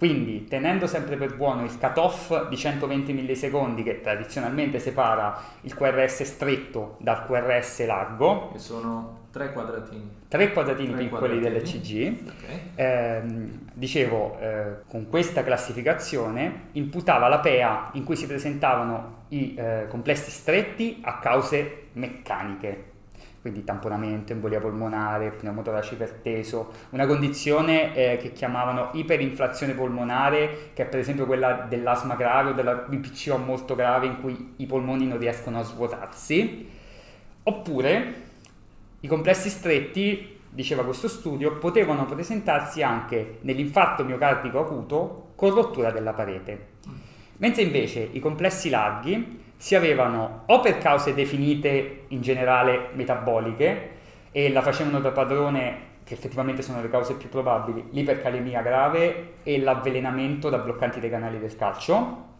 Quindi, 0.02 0.46
tenendo 0.46 0.88
sempre 0.88 1.14
per 1.14 1.36
buono 1.36 1.62
il 1.62 1.78
cutoff 1.78 2.48
di 2.48 2.56
120 2.56 3.12
millisecondi 3.12 3.84
che 3.84 4.00
tradizionalmente 4.00 4.80
separa 4.80 5.40
il 5.60 5.72
QRS 5.72 6.24
stretto 6.24 6.96
dal 6.98 7.24
QRS 7.24 7.86
largo, 7.86 8.50
che 8.50 8.58
sono 8.58 9.26
tre 9.30 9.52
quadratini, 9.52 10.10
tre 10.26 10.52
quadratini 10.52 10.92
tre 10.92 11.04
piccoli 11.04 11.38
dell'ECG, 11.38 12.16
okay. 12.26 12.60
ehm, 12.74 13.68
dicevo, 13.74 14.40
eh, 14.40 14.64
con 14.88 15.08
questa 15.08 15.44
classificazione 15.44 16.70
imputava 16.72 17.28
la 17.28 17.38
PEA 17.38 17.90
in 17.92 18.02
cui 18.02 18.16
si 18.16 18.26
presentavano 18.26 19.26
i 19.28 19.54
eh, 19.54 19.86
complessi 19.88 20.32
stretti 20.32 20.98
a 21.04 21.20
cause 21.20 21.90
meccaniche 21.92 22.90
quindi 23.42 23.64
tamponamento, 23.64 24.32
embolia 24.32 24.60
polmonare, 24.60 25.32
pneumotorace 25.32 25.94
iperteso, 25.94 26.72
una 26.90 27.06
condizione 27.06 27.92
eh, 27.94 28.16
che 28.16 28.32
chiamavano 28.32 28.90
iperinflazione 28.92 29.74
polmonare, 29.74 30.70
che 30.72 30.84
è 30.84 30.86
per 30.86 31.00
esempio 31.00 31.26
quella 31.26 31.66
dell'asma 31.68 32.14
grave 32.14 32.50
o 32.50 32.52
della 32.52 32.74
BPCO 32.74 33.36
molto 33.38 33.74
grave 33.74 34.06
in 34.06 34.20
cui 34.20 34.54
i 34.58 34.66
polmoni 34.66 35.08
non 35.08 35.18
riescono 35.18 35.58
a 35.58 35.64
svuotarsi, 35.64 36.70
oppure 37.42 38.14
i 39.00 39.08
complessi 39.08 39.48
stretti, 39.48 40.38
diceva 40.48 40.84
questo 40.84 41.08
studio, 41.08 41.58
potevano 41.58 42.04
presentarsi 42.04 42.80
anche 42.84 43.38
nell'infarto 43.40 44.04
miocardico 44.04 44.60
acuto 44.60 45.30
con 45.34 45.50
rottura 45.50 45.90
della 45.90 46.12
parete. 46.12 46.68
Mentre 47.38 47.62
invece 47.62 48.08
i 48.12 48.20
complessi 48.20 48.70
larghi 48.70 49.41
si 49.62 49.76
avevano 49.76 50.42
o 50.46 50.58
per 50.58 50.78
cause 50.78 51.14
definite 51.14 52.06
in 52.08 52.20
generale 52.20 52.88
metaboliche 52.94 53.90
e 54.32 54.50
la 54.50 54.60
facevano 54.60 54.98
da 54.98 55.12
padrone 55.12 55.90
che 56.02 56.14
effettivamente 56.14 56.62
sono 56.62 56.82
le 56.82 56.90
cause 56.90 57.14
più 57.14 57.28
probabili, 57.28 57.90
l'ipercalemia 57.92 58.60
grave 58.60 59.34
e 59.44 59.60
l'avvelenamento 59.60 60.50
da 60.50 60.58
bloccanti 60.58 60.98
dei 60.98 61.10
canali 61.10 61.38
del 61.38 61.54
calcio, 61.54 62.30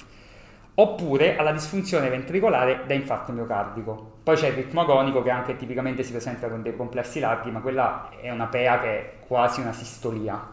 oppure 0.74 1.36
alla 1.36 1.52
disfunzione 1.52 2.08
ventricolare 2.08 2.82
da 2.88 2.94
infarto 2.94 3.30
miocardico. 3.30 4.14
Poi 4.24 4.34
c'è 4.34 4.48
il 4.48 4.54
ritmo 4.54 4.80
agonico 4.80 5.22
che 5.22 5.30
anche 5.30 5.54
tipicamente 5.54 6.02
si 6.02 6.10
presenta 6.10 6.48
con 6.48 6.60
dei 6.60 6.74
complessi 6.74 7.20
larghi, 7.20 7.52
ma 7.52 7.60
quella 7.60 8.10
è 8.20 8.32
una 8.32 8.46
PEA 8.46 8.80
che 8.80 8.88
è 8.88 9.12
quasi 9.24 9.60
una 9.60 9.72
sistolia. 9.72 10.44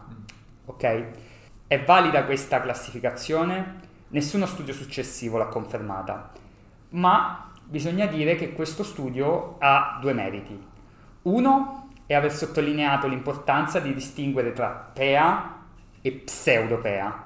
Ok? 0.66 1.04
È 1.66 1.80
valida 1.82 2.22
questa 2.22 2.60
classificazione? 2.60 3.88
Nessuno 4.10 4.46
studio 4.46 4.72
successivo 4.72 5.36
l'ha 5.36 5.46
confermata 5.46 6.30
ma 6.90 7.50
bisogna 7.64 8.06
dire 8.06 8.34
che 8.34 8.52
questo 8.52 8.82
studio 8.82 9.56
ha 9.58 9.98
due 10.00 10.12
meriti. 10.12 10.58
Uno 11.22 11.88
è 12.06 12.14
aver 12.14 12.32
sottolineato 12.32 13.06
l'importanza 13.06 13.78
di 13.78 13.94
distinguere 13.94 14.52
tra 14.52 14.68
PEA 14.92 15.58
e 16.00 16.12
pseudopea 16.12 17.24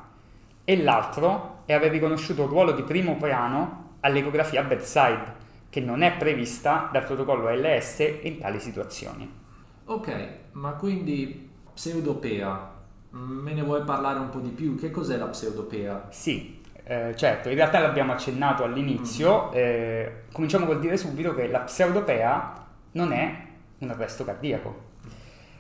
e 0.65 0.83
l'altro 0.83 1.63
è 1.65 1.73
aver 1.73 1.91
riconosciuto 1.91 2.43
un 2.43 2.49
ruolo 2.49 2.73
di 2.73 2.83
primo 2.83 3.17
piano 3.17 3.93
all'ecografia 4.01 4.63
bedside, 4.63 5.43
che 5.71 5.81
non 5.81 6.03
è 6.03 6.17
prevista 6.17 6.89
dal 6.93 7.05
protocollo 7.05 7.51
LS 7.51 8.19
in 8.23 8.39
tali 8.39 8.61
situazioni. 8.61 9.43
Ok, 9.87 10.29
ma 10.53 10.73
quindi 10.73 11.51
pseudopea, 11.73 12.73
me 13.11 13.53
ne 13.53 13.63
vuoi 13.63 13.83
parlare 13.85 14.19
un 14.19 14.29
po' 14.29 14.41
di 14.41 14.51
più? 14.51 14.77
Che 14.77 14.91
cos'è 14.91 15.17
la 15.17 15.27
pseudopea? 15.27 16.09
Sì, 16.11 16.54
eh, 16.87 17.15
certo, 17.17 17.49
in 17.49 17.55
realtà 17.55 17.79
l'abbiamo 17.79 18.13
accennato 18.13 18.63
all'inizio, 18.63 19.47
mm-hmm. 19.47 19.53
eh, 19.55 20.13
cominciamo 20.33 20.67
col 20.67 20.81
dire 20.81 20.97
subito 20.99 21.35
che 21.35 21.49
la 21.49 21.61
pseudopea 21.61 22.67
non 22.93 23.13
è 23.13 23.37
un 23.79 23.91
arresto 23.91 24.25
cardiaco. 24.25 24.93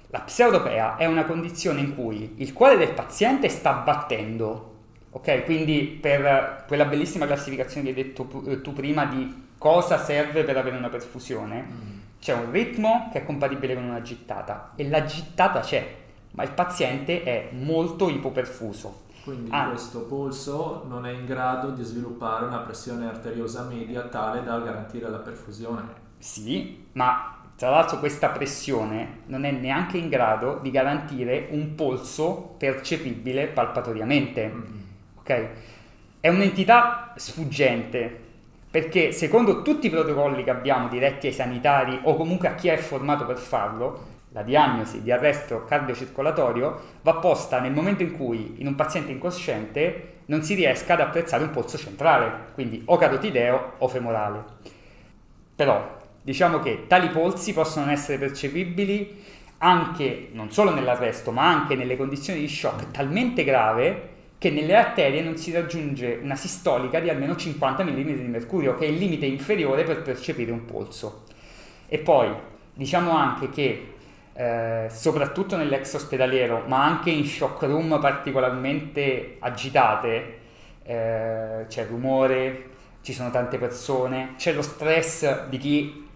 La 0.08 0.20
pseudopea 0.20 0.96
è 0.96 1.06
una 1.06 1.24
condizione 1.24 1.80
in 1.80 1.94
cui 1.94 2.34
il 2.36 2.52
cuore 2.52 2.76
del 2.76 2.92
paziente 2.92 3.48
sta 3.48 3.72
battendo, 3.72 4.74
ok? 5.10 5.44
Quindi 5.44 5.98
per 6.00 6.64
quella 6.68 6.84
bellissima 6.84 7.26
classificazione 7.26 7.92
che 7.92 7.98
hai 7.98 8.04
detto 8.04 8.26
tu 8.62 8.72
prima 8.72 9.06
di 9.06 9.42
cosa 9.58 9.98
serve 9.98 10.44
per 10.44 10.56
avere 10.58 10.76
una 10.76 10.90
perfusione, 10.90 11.62
mm. 11.62 11.98
c'è 12.20 12.34
un 12.34 12.50
ritmo 12.52 13.08
che 13.10 13.22
è 13.22 13.24
compatibile 13.24 13.74
con 13.74 13.84
una 13.84 14.02
gittata 14.02 14.72
e 14.76 14.88
la 14.88 15.04
gittata 15.04 15.60
c'è, 15.60 15.84
ma 16.32 16.42
il 16.42 16.50
paziente 16.50 17.22
è 17.22 17.48
molto 17.52 18.08
ipoperfuso. 18.08 19.03
Quindi 19.24 19.50
ah. 19.52 19.68
questo 19.68 20.02
polso 20.02 20.84
non 20.86 21.06
è 21.06 21.10
in 21.10 21.24
grado 21.24 21.70
di 21.70 21.82
sviluppare 21.82 22.44
una 22.44 22.58
pressione 22.58 23.06
arteriosa 23.06 23.62
media 23.62 24.02
tale 24.02 24.44
da 24.44 24.58
garantire 24.58 25.08
la 25.08 25.16
perfusione. 25.16 26.02
Sì, 26.18 26.88
ma 26.92 27.38
tra 27.56 27.70
l'altro 27.70 27.98
questa 28.00 28.28
pressione 28.28 29.20
non 29.26 29.46
è 29.46 29.50
neanche 29.50 29.96
in 29.96 30.10
grado 30.10 30.58
di 30.60 30.70
garantire 30.70 31.48
un 31.52 31.74
polso 31.74 32.54
percepibile 32.58 33.46
palpatoriamente. 33.46 34.46
Mm-hmm. 34.46 34.80
Ok? 35.14 35.48
È 36.20 36.28
un'entità 36.28 37.14
sfuggente 37.16 38.20
perché 38.70 39.12
secondo 39.12 39.62
tutti 39.62 39.86
i 39.86 39.90
protocolli 39.90 40.44
che 40.44 40.50
abbiamo 40.50 40.88
diretti 40.88 41.28
ai 41.28 41.32
sanitari 41.32 41.98
o 42.02 42.14
comunque 42.16 42.48
a 42.48 42.54
chi 42.56 42.68
è 42.68 42.76
formato 42.76 43.24
per 43.24 43.38
farlo, 43.38 44.06
la 44.34 44.42
diagnosi 44.42 45.00
di 45.00 45.12
arresto 45.12 45.64
cardiocircolatorio 45.64 46.80
va 47.02 47.14
posta 47.14 47.60
nel 47.60 47.70
momento 47.70 48.02
in 48.02 48.16
cui 48.16 48.56
in 48.58 48.66
un 48.66 48.74
paziente 48.74 49.12
incosciente 49.12 50.22
non 50.26 50.42
si 50.42 50.54
riesca 50.54 50.94
ad 50.94 51.00
apprezzare 51.00 51.44
un 51.44 51.50
polso 51.50 51.78
centrale, 51.78 52.46
quindi 52.52 52.82
o 52.86 52.96
carotideo 52.96 53.74
o 53.78 53.86
femorale. 53.86 54.44
Però 55.54 55.98
diciamo 56.20 56.58
che 56.58 56.86
tali 56.88 57.10
polsi 57.10 57.52
possono 57.52 57.92
essere 57.92 58.18
percepibili 58.18 59.22
anche, 59.58 60.30
non 60.32 60.50
solo 60.50 60.74
nell'arresto, 60.74 61.30
ma 61.30 61.48
anche 61.48 61.76
nelle 61.76 61.96
condizioni 61.96 62.40
di 62.40 62.48
shock 62.48 62.90
talmente 62.90 63.44
grave 63.44 64.10
che 64.38 64.50
nelle 64.50 64.74
arterie 64.74 65.22
non 65.22 65.36
si 65.36 65.52
raggiunge 65.52 66.18
una 66.20 66.34
sistolica 66.34 66.98
di 66.98 67.08
almeno 67.08 67.36
50 67.36 67.84
mm 67.84 68.02
di 68.02 68.26
mercurio, 68.26 68.74
che 68.74 68.86
è 68.86 68.88
il 68.88 68.96
limite 68.96 69.26
inferiore 69.26 69.84
per 69.84 70.02
percepire 70.02 70.50
un 70.50 70.64
polso. 70.64 71.22
E 71.86 71.98
poi 71.98 72.28
diciamo 72.74 73.12
anche 73.12 73.48
che 73.50 73.93
eh, 74.34 74.88
soprattutto 74.90 75.56
nell'ex 75.56 75.94
ospedaliero, 75.94 76.64
ma 76.66 76.84
anche 76.84 77.10
in 77.10 77.24
shock 77.24 77.62
room 77.62 77.98
particolarmente 78.00 79.36
agitate, 79.38 80.38
eh, 80.82 81.64
c'è 81.68 81.86
rumore, 81.86 82.70
ci 83.00 83.12
sono 83.12 83.30
tante 83.30 83.58
persone, 83.58 84.34
c'è 84.36 84.52
lo 84.52 84.62
stress 84.62 85.46
di 85.48 85.58
chi 85.58 86.08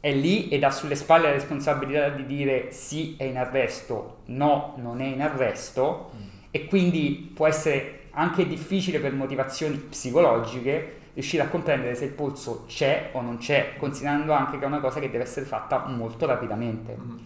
è 0.00 0.12
lì 0.12 0.48
ed 0.48 0.64
ha 0.64 0.70
sulle 0.70 0.94
spalle 0.94 1.26
la 1.26 1.32
responsabilità 1.32 2.08
di 2.08 2.24
dire 2.24 2.72
sì 2.72 3.16
è 3.18 3.24
in 3.24 3.36
arresto, 3.36 4.18
no 4.26 4.74
non 4.78 5.00
è 5.00 5.06
in 5.06 5.20
arresto 5.20 6.10
mm. 6.14 6.28
e 6.50 6.66
quindi 6.66 7.32
può 7.34 7.46
essere 7.46 8.08
anche 8.12 8.46
difficile 8.46 8.98
per 8.98 9.12
motivazioni 9.12 9.76
psicologiche 9.76 10.99
riuscire 11.20 11.42
a 11.42 11.48
comprendere 11.48 11.94
se 11.94 12.06
il 12.06 12.12
polso 12.12 12.64
c'è 12.66 13.10
o 13.12 13.20
non 13.20 13.36
c'è, 13.36 13.74
considerando 13.78 14.32
anche 14.32 14.58
che 14.58 14.64
è 14.64 14.66
una 14.66 14.80
cosa 14.80 15.00
che 15.00 15.10
deve 15.10 15.24
essere 15.24 15.46
fatta 15.46 15.86
molto 15.86 16.26
rapidamente. 16.26 16.96
Mm. 16.98 17.16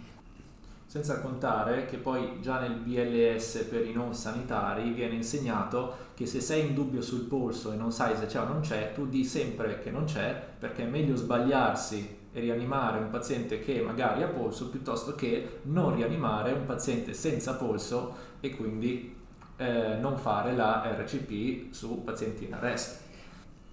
Senza 0.87 1.21
contare 1.21 1.87
che 1.87 1.97
poi 1.97 2.41
già 2.41 2.61
nel 2.61 2.75
BLS 2.75 3.67
per 3.69 3.85
i 3.85 3.93
non 3.93 4.15
sanitari 4.15 4.91
viene 4.91 5.15
insegnato 5.15 5.97
che 6.15 6.25
se 6.27 6.41
sei 6.41 6.69
in 6.69 6.75
dubbio 6.75 7.03
sul 7.03 7.23
polso 7.23 7.73
e 7.73 7.77
non 7.77 7.91
sai 7.91 8.17
se 8.17 8.27
c'è 8.27 8.39
o 8.39 8.45
non 8.45 8.61
c'è, 8.61 8.93
tu 8.93 9.09
di 9.09 9.25
sempre 9.25 9.81
che 9.81 9.91
non 9.91 10.05
c'è 10.05 10.41
perché 10.59 10.85
è 10.85 10.87
meglio 10.87 11.17
sbagliarsi 11.17 12.23
e 12.33 12.41
rianimare 12.41 12.99
un 12.99 13.11
paziente 13.11 13.59
che 13.59 13.81
magari 13.81 14.23
ha 14.23 14.29
polso 14.29 14.69
piuttosto 14.69 15.17
che 15.17 15.61
non 15.63 15.97
rianimare 15.97 16.53
un 16.53 16.65
paziente 16.65 17.13
senza 17.13 17.55
polso 17.55 18.15
e 18.39 18.55
quindi 18.55 19.17
eh, 19.57 19.97
non 20.01 20.17
fare 20.17 20.55
la 20.55 20.83
RCP 20.97 21.73
su 21.73 22.05
pazienti 22.05 22.45
in 22.45 22.55
arresto. 22.55 23.04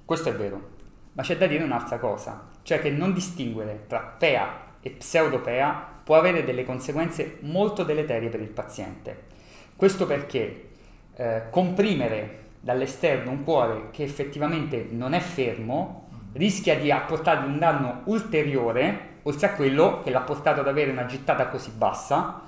Questo 0.06 0.30
è 0.30 0.34
vero, 0.34 0.70
ma 1.14 1.24
c'è 1.24 1.38
da 1.38 1.48
dire 1.48 1.64
un'altra 1.64 2.00
cosa, 2.00 2.50
cioè 2.64 2.80
che 2.80 2.90
non 2.90 3.14
distinguere 3.14 3.86
tra 3.88 4.00
PEA 4.00 4.70
e 4.82 4.90
pseudopea 4.92 6.00
può 6.04 6.18
avere 6.18 6.44
delle 6.44 6.66
conseguenze 6.66 7.38
molto 7.42 7.84
deleterie 7.84 8.30
per 8.30 8.42
il 8.42 8.50
paziente. 8.50 9.30
Questo 9.76 10.06
perché 10.06 10.70
eh, 11.16 11.44
comprimere 11.50 12.40
dall'esterno 12.60 13.32
un 13.32 13.44
cuore 13.44 13.90
che 13.92 14.04
effettivamente 14.04 14.88
non 14.92 15.14
è 15.14 15.20
fermo 15.20 16.10
rischia 16.34 16.78
di 16.78 16.92
apportargli 16.92 17.48
un 17.48 17.58
danno 17.58 18.02
ulteriore 18.06 19.10
oltre 19.24 19.48
a 19.48 19.54
quello 19.54 20.02
che 20.04 20.10
l'ha 20.10 20.22
portato 20.22 20.62
ad 20.62 20.68
avere 20.68 20.92
una 20.92 21.06
gittata 21.06 21.48
così 21.48 21.72
bassa 21.72 22.42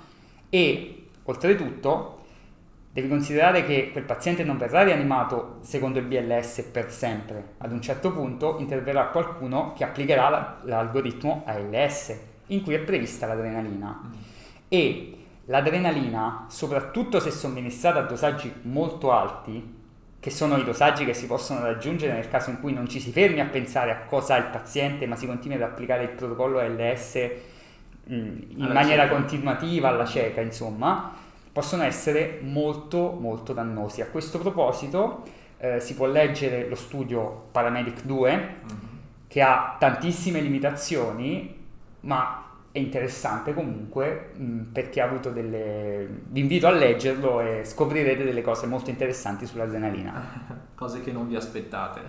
e 0.50 1.08
oltretutto 1.24 2.23
devi 2.94 3.08
considerare 3.08 3.66
che 3.66 3.90
quel 3.92 4.04
paziente 4.04 4.44
non 4.44 4.60
verrà 4.60 4.84
rianimato 4.84 5.58
secondo 5.62 5.98
il 5.98 6.06
BLS 6.06 6.62
per 6.72 6.92
sempre. 6.92 7.56
Ad 7.58 7.72
un 7.72 7.82
certo 7.82 8.12
punto 8.12 8.60
interverrà 8.60 9.08
qualcuno 9.08 9.74
che 9.74 9.84
applicherà 9.84 10.60
l'algoritmo 10.64 11.42
ALS 11.48 12.16
in 12.48 12.62
cui 12.62 12.76
è 12.76 12.80
prevista 12.80 13.26
l'adrenalina. 13.26 14.12
E 14.68 15.18
l'adrenalina, 15.46 16.46
soprattutto 16.50 17.20
se 17.20 17.32
somministrata 17.32 17.98
a 17.98 18.04
dosaggi 18.04 18.54
molto 18.62 19.12
alti, 19.12 19.82
che 20.20 20.30
sono 20.30 20.56
i 20.58 20.64
dosaggi 20.64 21.04
che 21.04 21.16
si 21.16 21.26
possono 21.26 21.62
raggiungere 21.62 22.14
nel 22.14 22.30
caso 22.30 22.52
in 22.52 22.60
cui 22.60 22.74
non 22.74 22.88
ci 22.88 23.00
si 23.00 23.12
fermi 23.12 23.40
a 23.40 23.46
pensare 23.46 23.90
a 23.90 24.02
cosa 24.06 24.36
ha 24.36 24.38
il 24.38 24.46
paziente, 24.52 25.08
ma 25.08 25.16
si 25.16 25.26
continui 25.26 25.58
ad 25.58 25.64
applicare 25.64 26.04
il 26.04 26.10
protocollo 26.10 26.60
ALS 26.60 27.18
mm, 28.10 28.38
in 28.50 28.62
alla 28.62 28.74
maniera 28.74 29.02
cieca. 29.02 29.16
continuativa 29.16 29.88
alla 29.90 30.06
cieca, 30.06 30.42
insomma, 30.42 31.22
possono 31.54 31.84
essere 31.84 32.40
molto 32.42 33.16
molto 33.18 33.54
dannosi. 33.54 34.02
A 34.02 34.08
questo 34.08 34.40
proposito 34.40 35.24
eh, 35.58 35.80
si 35.80 35.94
può 35.94 36.08
leggere 36.08 36.68
lo 36.68 36.76
studio 36.76 37.46
Paramedic 37.52 38.04
2 38.04 38.36
mm-hmm. 38.36 38.78
che 39.28 39.42
ha 39.42 39.78
tantissime 39.80 40.42
limitazioni, 40.42 41.56
ma 42.02 42.43
è 42.74 42.80
interessante 42.80 43.54
comunque 43.54 44.32
mh, 44.36 44.44
mm, 44.44 44.62
perché 44.72 45.00
ha 45.00 45.06
avuto 45.06 45.30
delle... 45.30 46.08
vi 46.30 46.40
invito 46.40 46.66
a 46.66 46.72
leggerlo 46.72 47.40
e 47.40 47.62
scoprirete 47.64 48.24
delle 48.24 48.42
cose 48.42 48.66
molto 48.66 48.90
interessanti 48.90 49.46
sull'adrenalina. 49.46 50.72
cose 50.74 51.02
che 51.02 51.12
non 51.12 51.28
vi 51.28 51.36
aspettate. 51.36 52.02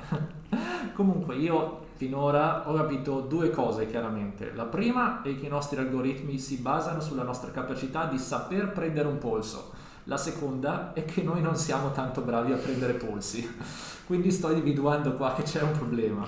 comunque 0.94 1.36
io 1.36 1.88
finora 1.96 2.66
ho 2.66 2.74
capito 2.76 3.20
due 3.20 3.50
cose 3.50 3.86
chiaramente. 3.86 4.52
La 4.54 4.64
prima 4.64 5.20
è 5.20 5.38
che 5.38 5.44
i 5.44 5.50
nostri 5.50 5.78
algoritmi 5.78 6.38
si 6.38 6.56
basano 6.56 7.00
sulla 7.00 7.24
nostra 7.24 7.50
capacità 7.50 8.06
di 8.06 8.16
saper 8.16 8.72
prendere 8.72 9.06
un 9.06 9.18
polso. 9.18 9.72
La 10.04 10.16
seconda 10.16 10.94
è 10.94 11.04
che 11.04 11.22
noi 11.22 11.42
non 11.42 11.56
siamo 11.56 11.92
tanto 11.92 12.22
bravi 12.22 12.52
a 12.52 12.56
prendere 12.56 12.94
polsi. 12.94 13.46
Quindi 14.06 14.30
sto 14.30 14.48
individuando 14.48 15.12
qua 15.12 15.34
che 15.34 15.42
c'è 15.42 15.60
un 15.60 15.72
problema. 15.72 16.26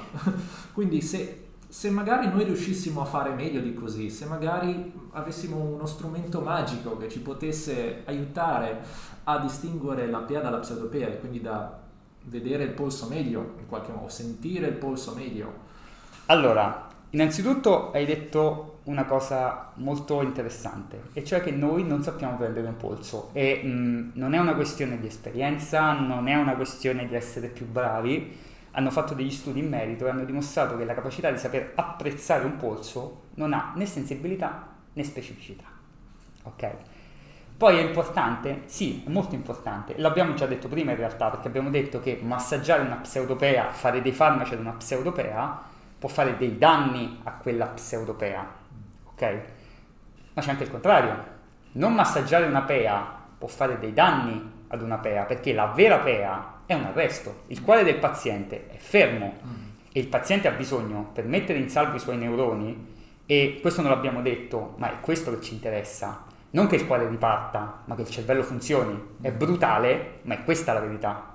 Quindi 0.75 1.01
se 1.01 1.46
se 1.77 1.91
magari 1.91 2.29
noi 2.29 2.45
riuscissimo 2.45 3.03
a 3.03 3.05
fare 3.05 3.35
meglio 3.35 3.61
di 3.61 3.75
così, 3.75 4.09
se 4.09 4.25
magari 4.25 4.95
avessimo 5.11 5.59
uno 5.59 5.85
strumento 5.85 6.41
magico 6.41 6.97
che 6.97 7.11
ci 7.11 7.21
potesse 7.21 8.01
aiutare 8.07 8.81
a 9.25 9.37
distinguere 9.41 10.09
la 10.09 10.21
PEA 10.21 10.41
dalla 10.41 10.61
pseudopea 10.61 11.09
e 11.09 11.21
quindi 11.21 11.43
da 11.43 11.79
vedere 12.23 12.65
il 12.65 12.71
polso 12.71 13.09
meglio, 13.11 13.57
in 13.59 13.67
qualche 13.69 13.93
modo, 13.93 14.09
sentire 14.09 14.69
il 14.69 14.77
polso 14.77 15.13
meglio. 15.15 15.53
Allora, 16.27 16.89
innanzitutto 17.11 17.91
hai 17.93 18.07
detto 18.07 18.79
una 18.85 19.05
cosa 19.05 19.73
molto 19.75 20.23
interessante, 20.23 21.11
e 21.13 21.25
cioè 21.25 21.43
che 21.43 21.51
noi 21.51 21.85
non 21.85 22.03
sappiamo 22.03 22.39
prendere 22.39 22.69
un 22.69 22.79
polso 22.79 23.29
e 23.35 23.61
mh, 23.63 23.69
mm, 23.69 24.11
non 24.15 24.33
è 24.33 24.39
una 24.39 24.55
questione 24.55 24.99
di 24.99 25.09
esperienza, 25.09 25.93
non 25.93 26.27
è 26.27 26.37
una 26.37 26.55
questione 26.55 27.07
di 27.07 27.15
essere 27.15 27.49
più 27.49 27.67
bravi, 27.67 28.46
hanno 28.77 28.91
fatto 28.91 29.15
degli 29.15 29.31
studi 29.31 29.61
in 29.61 29.69
merito 29.69 30.07
e 30.07 30.11
hanno 30.11 30.25
dimostrato 30.25 30.77
che 30.77 30.85
la 30.85 30.93
capacità 30.93 31.31
di 31.31 31.39
saper 31.39 31.73
apprezzare 31.75 32.45
un 32.45 32.57
polso 32.57 33.23
non 33.35 33.55
ha 33.55 33.73
né 33.75 33.87
sensibilità 33.87 34.69
né 34.93 35.03
specificità. 35.03 35.65
Ok? 36.43 36.71
Poi 37.57 37.79
è 37.79 37.81
importante? 37.81 38.65
Sì, 38.67 39.03
è 39.07 39.09
molto 39.09 39.35
importante. 39.35 39.95
L'abbiamo 39.97 40.35
già 40.35 40.45
detto 40.45 40.69
prima 40.69 40.91
in 40.91 40.99
realtà, 40.99 41.31
perché 41.31 41.49
abbiamo 41.49 41.71
detto 41.71 42.01
che 42.01 42.21
massaggiare 42.23 42.83
una 42.83 42.97
pseudopea, 42.97 43.71
fare 43.71 44.03
dei 44.03 44.13
farmaci 44.13 44.53
ad 44.53 44.61
una 44.61 44.73
pseudopea, 44.73 45.63
può 45.99 46.11
fare 46.11 46.37
dei 46.37 46.59
danni 46.59 47.21
a 47.25 47.33
quella 47.33 47.69
pseudopea. 47.69 48.47
Ok? 49.07 49.41
Ma 50.35 50.43
c'è 50.43 50.51
anche 50.51 50.65
il 50.65 50.71
contrario. 50.71 51.35
Non 51.73 51.95
massaggiare 51.95 52.45
una 52.45 52.63
pea 52.63 53.25
può 53.39 53.49
fare 53.49 53.79
dei 53.79 53.95
danni 53.95 54.53
ad 54.69 54.83
una 54.83 54.99
pea, 54.99 55.25
perché 55.25 55.55
la 55.55 55.67
vera 55.67 55.99
pea 55.99 56.56
è 56.67 56.75
un 56.75 56.85
arresto. 56.85 57.43
Il 57.47 57.63
cuore 57.63 57.85
del 57.85 57.97
paziente 57.97 58.67
è 58.69 58.77
fermo 58.77 59.35
mm. 59.45 59.69
e 59.93 60.01
il 60.01 60.09
paziente 60.09 60.49
ha 60.49 60.53
bisogno, 60.53 61.11
per 61.13 61.25
mettere 61.25 61.59
in 61.59 61.71
salvo 61.71 61.97
i 61.97 62.01
suoi 62.01 62.19
neuroni, 62.19 62.95
e 63.25 63.59
questo 63.61 63.83
non 63.83 63.91
l'abbiamo 63.91 64.21
detto, 64.21 64.75
ma 64.77 64.93
è 64.93 65.01
questo 65.01 65.33
che 65.33 65.41
ci 65.41 65.55
interessa, 65.55 66.25
non 66.51 66.67
che 66.67 66.77
il 66.77 66.87
cuore 66.87 67.09
riparta, 67.09 67.83
ma 67.85 67.95
che 67.95 68.03
il 68.03 68.11
cervello 68.11 68.43
funzioni. 68.43 69.17
È 69.21 69.31
mm. 69.31 69.37
brutale, 69.39 70.19
ma 70.23 70.35
è 70.35 70.45
questa 70.45 70.73
la 70.73 70.81
verità. 70.81 71.35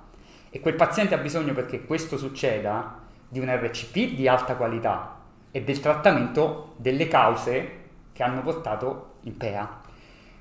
E 0.50 0.60
quel 0.60 0.74
paziente 0.74 1.14
ha 1.14 1.18
bisogno 1.18 1.54
perché 1.54 1.84
questo 1.84 2.18
succeda 2.18 3.00
di 3.28 3.40
un 3.40 3.46
RCP 3.48 4.14
di 4.14 4.28
alta 4.28 4.56
qualità 4.56 5.20
e 5.50 5.62
del 5.62 5.80
trattamento 5.80 6.74
delle 6.76 7.08
cause 7.08 7.80
che 8.12 8.22
hanno 8.22 8.42
portato 8.42 9.14
in 9.22 9.36
PEA. 9.36 9.80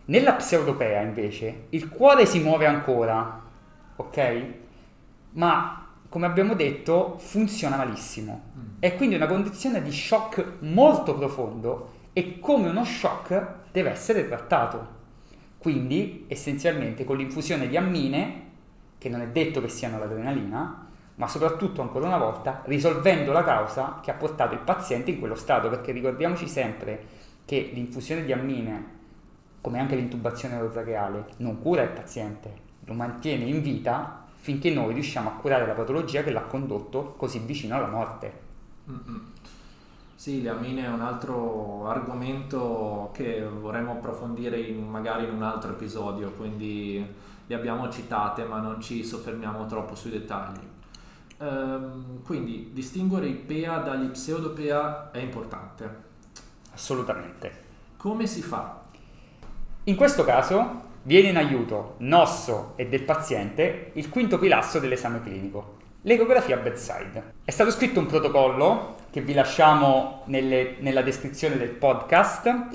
Nella 0.05 0.33
pseudopea 0.33 0.99
invece 1.01 1.67
il 1.69 1.87
cuore 1.87 2.25
si 2.25 2.39
muove 2.39 2.65
ancora, 2.65 3.41
ok? 3.95 4.43
Ma 5.33 5.81
come 6.11 6.25
abbiamo 6.25 6.55
detto, 6.55 7.15
funziona 7.19 7.77
malissimo. 7.77 8.51
Mm. 8.57 8.61
È 8.79 8.97
quindi 8.97 9.15
una 9.15 9.27
condizione 9.27 9.81
di 9.81 9.93
shock 9.93 10.57
molto 10.59 11.15
profondo 11.15 11.93
e 12.11 12.37
come 12.39 12.67
uno 12.67 12.83
shock 12.83 13.45
deve 13.71 13.91
essere 13.91 14.27
trattato. 14.27 14.99
Quindi, 15.57 16.25
essenzialmente, 16.27 17.05
con 17.05 17.15
l'infusione 17.15 17.69
di 17.69 17.77
ammine, 17.77 18.49
che 18.97 19.07
non 19.07 19.21
è 19.21 19.27
detto 19.29 19.61
che 19.61 19.69
siano 19.69 19.99
l'adrenalina, 19.99 20.87
ma 21.15 21.27
soprattutto, 21.29 21.81
ancora 21.81 22.07
una 22.07 22.17
volta, 22.17 22.61
risolvendo 22.65 23.31
la 23.31 23.45
causa 23.45 23.99
che 24.03 24.11
ha 24.11 24.15
portato 24.15 24.53
il 24.53 24.59
paziente 24.59 25.11
in 25.11 25.19
quello 25.19 25.35
stato, 25.35 25.69
perché 25.69 25.93
ricordiamoci 25.93 26.45
sempre 26.45 27.05
che 27.45 27.71
l'infusione 27.73 28.25
di 28.25 28.33
ammine, 28.33 28.85
come 29.61 29.79
anche 29.79 29.95
l'intubazione 29.95 30.57
orotracheale, 30.57 31.27
non 31.37 31.61
cura 31.61 31.83
il 31.83 31.91
paziente, 31.91 32.53
lo 32.83 32.93
mantiene 32.93 33.45
in 33.45 33.61
vita 33.61 34.20
finché 34.41 34.71
noi 34.73 34.95
riusciamo 34.95 35.29
a 35.29 35.33
curare 35.33 35.67
la 35.67 35.73
patologia 35.73 36.23
che 36.23 36.31
l'ha 36.31 36.41
condotto 36.41 37.13
così 37.15 37.37
vicino 37.39 37.75
alla 37.75 37.87
morte. 37.87 38.39
Mm-mm. 38.89 39.21
Sì, 40.15 40.41
le 40.41 40.49
amine 40.49 40.85
è 40.85 40.87
un 40.87 41.01
altro 41.01 41.87
argomento 41.87 43.11
che 43.13 43.43
vorremmo 43.43 43.91
approfondire 43.91 44.59
in- 44.59 44.89
magari 44.89 45.25
in 45.25 45.33
un 45.35 45.43
altro 45.43 45.71
episodio, 45.71 46.31
quindi 46.31 47.05
le 47.45 47.55
abbiamo 47.55 47.87
citate 47.91 48.43
ma 48.43 48.59
non 48.59 48.81
ci 48.81 49.03
soffermiamo 49.03 49.67
troppo 49.67 49.93
sui 49.93 50.09
dettagli. 50.09 50.59
Ehm, 51.37 52.23
quindi 52.23 52.71
distinguere 52.73 53.27
i 53.27 53.33
PEA 53.33 53.77
dagli 53.77 54.07
pseudopea 54.07 55.11
è 55.11 55.19
importante. 55.19 56.09
Assolutamente. 56.73 57.69
Come 57.97 58.25
si 58.25 58.41
fa? 58.41 58.81
In 59.83 59.95
questo 59.95 60.23
caso 60.23 60.89
viene 61.03 61.29
in 61.29 61.37
aiuto 61.37 61.95
nostro 61.99 62.73
e 62.75 62.87
del 62.87 63.03
paziente 63.03 63.91
il 63.93 64.09
quinto 64.09 64.37
pilastro 64.37 64.79
dell'esame 64.79 65.21
clinico, 65.21 65.77
l'ecografia 66.01 66.57
bedside. 66.57 67.33
È 67.43 67.51
stato 67.51 67.71
scritto 67.71 67.99
un 67.99 68.05
protocollo 68.05 68.95
che 69.09 69.21
vi 69.21 69.33
lasciamo 69.33 70.21
nelle- 70.25 70.75
nella 70.79 71.01
descrizione 71.01 71.57
del 71.57 71.69
podcast 71.69 72.67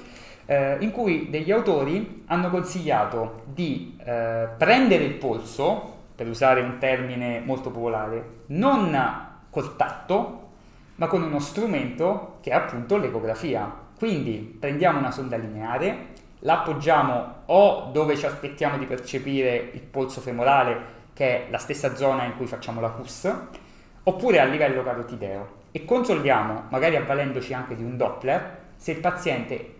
eh, 0.46 0.76
in 0.80 0.92
cui 0.92 1.28
degli 1.28 1.50
autori 1.50 2.22
hanno 2.26 2.50
consigliato 2.50 3.42
di 3.44 3.98
eh, 4.04 4.48
prendere 4.56 5.04
il 5.04 5.14
polso, 5.14 5.94
per 6.14 6.28
usare 6.28 6.62
un 6.62 6.78
termine 6.78 7.40
molto 7.44 7.70
popolare, 7.70 8.44
non 8.46 8.96
col 9.50 9.76
tatto, 9.76 10.44
ma 10.96 11.08
con 11.08 11.22
uno 11.22 11.40
strumento 11.40 12.38
che 12.40 12.50
è 12.50 12.54
appunto 12.54 12.96
l'ecografia. 12.96 13.70
Quindi 13.98 14.56
prendiamo 14.58 14.98
una 14.98 15.10
sonda 15.10 15.36
lineare, 15.36 16.14
la 16.40 16.60
appoggiamo 16.60 17.42
o 17.46 17.90
dove 17.92 18.16
ci 18.16 18.26
aspettiamo 18.26 18.78
di 18.78 18.86
percepire 18.86 19.70
il 19.72 19.82
polso 19.82 20.20
femorale, 20.20 20.94
che 21.12 21.46
è 21.46 21.50
la 21.50 21.58
stessa 21.58 21.94
zona 21.94 22.24
in 22.24 22.36
cui 22.36 22.46
facciamo 22.46 22.80
la 22.80 22.90
CUS, 22.90 23.34
oppure 24.02 24.40
a 24.40 24.44
livello 24.44 24.82
carotideo 24.82 25.64
e 25.72 25.84
controlliamo, 25.84 26.64
magari 26.68 26.96
avvalendoci 26.96 27.52
anche 27.52 27.74
di 27.74 27.82
un 27.82 27.96
Doppler, 27.96 28.64
se 28.76 28.92
il 28.92 28.98
paziente 28.98 29.74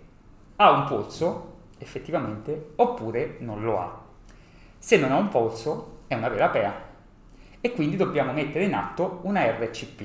ha 0.56 0.70
un 0.70 0.84
polso 0.84 1.54
effettivamente 1.78 2.72
oppure 2.76 3.36
non 3.40 3.62
lo 3.62 3.78
ha. 3.80 4.02
Se 4.78 4.96
non 4.96 5.12
ha 5.12 5.16
un 5.16 5.28
polso 5.28 6.00
è 6.06 6.14
una 6.14 6.28
vera 6.28 6.48
pea 6.48 6.84
e 7.60 7.72
quindi 7.72 7.96
dobbiamo 7.96 8.32
mettere 8.32 8.64
in 8.64 8.74
atto 8.74 9.20
una 9.22 9.44
RCP. 9.44 10.02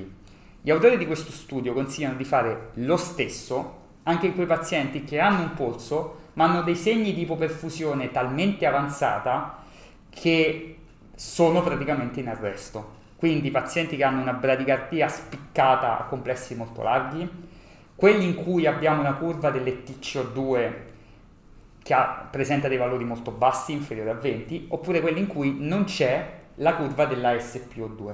Gli 0.62 0.70
autori 0.70 0.98
di 0.98 1.08
questo 1.08 1.32
studio 1.32 1.74
consigliano 1.74 2.16
di 2.16 2.24
fare 2.24 2.70
lo 2.76 2.98
stesso 2.98 3.80
anche 4.04 4.28
in 4.28 4.36
quei 4.36 4.48
pazienti 4.48 5.04
che 5.04 5.20
hanno 5.20 5.42
un 5.42 5.54
polso 5.54 6.21
ma 6.34 6.46
hanno 6.46 6.62
dei 6.62 6.76
segni 6.76 7.14
di 7.14 7.22
ipoperfusione 7.22 8.12
talmente 8.12 8.66
avanzata 8.66 9.64
che 10.10 10.78
sono 11.16 11.62
praticamente 11.62 12.20
in 12.20 12.30
arresto. 12.30 13.00
Quindi 13.16 13.52
pazienti 13.52 13.96
che 13.96 14.04
hanno 14.04 14.22
una 14.22 14.34
bradicardia 14.34 15.08
spiccata 15.08 16.00
a 16.00 16.04
complessi 16.06 16.56
molto 16.56 16.82
larghi, 16.82 17.30
quelli 17.96 18.26
in 18.26 18.36
cui 18.36 18.66
abbiamo 18.66 19.02
una 19.02 19.14
curva 19.14 19.52
delle 19.52 19.84
TCO2 19.84 20.74
che 21.84 21.94
ha- 21.94 22.28
presenta 22.30 22.68
dei 22.68 22.78
valori 22.78 23.04
molto 23.04 23.32
bassi, 23.32 23.74
inferiori 23.74 24.10
a 24.10 24.16
20, 24.16 24.66
oppure 24.70 25.02
quelli 25.02 25.20
in 25.20 25.28
cui 25.28 25.56
non 25.60 25.84
c'è 25.84 26.40
la 26.56 26.76
curva 26.76 27.06
della 27.06 27.34
SPO2. 27.34 28.14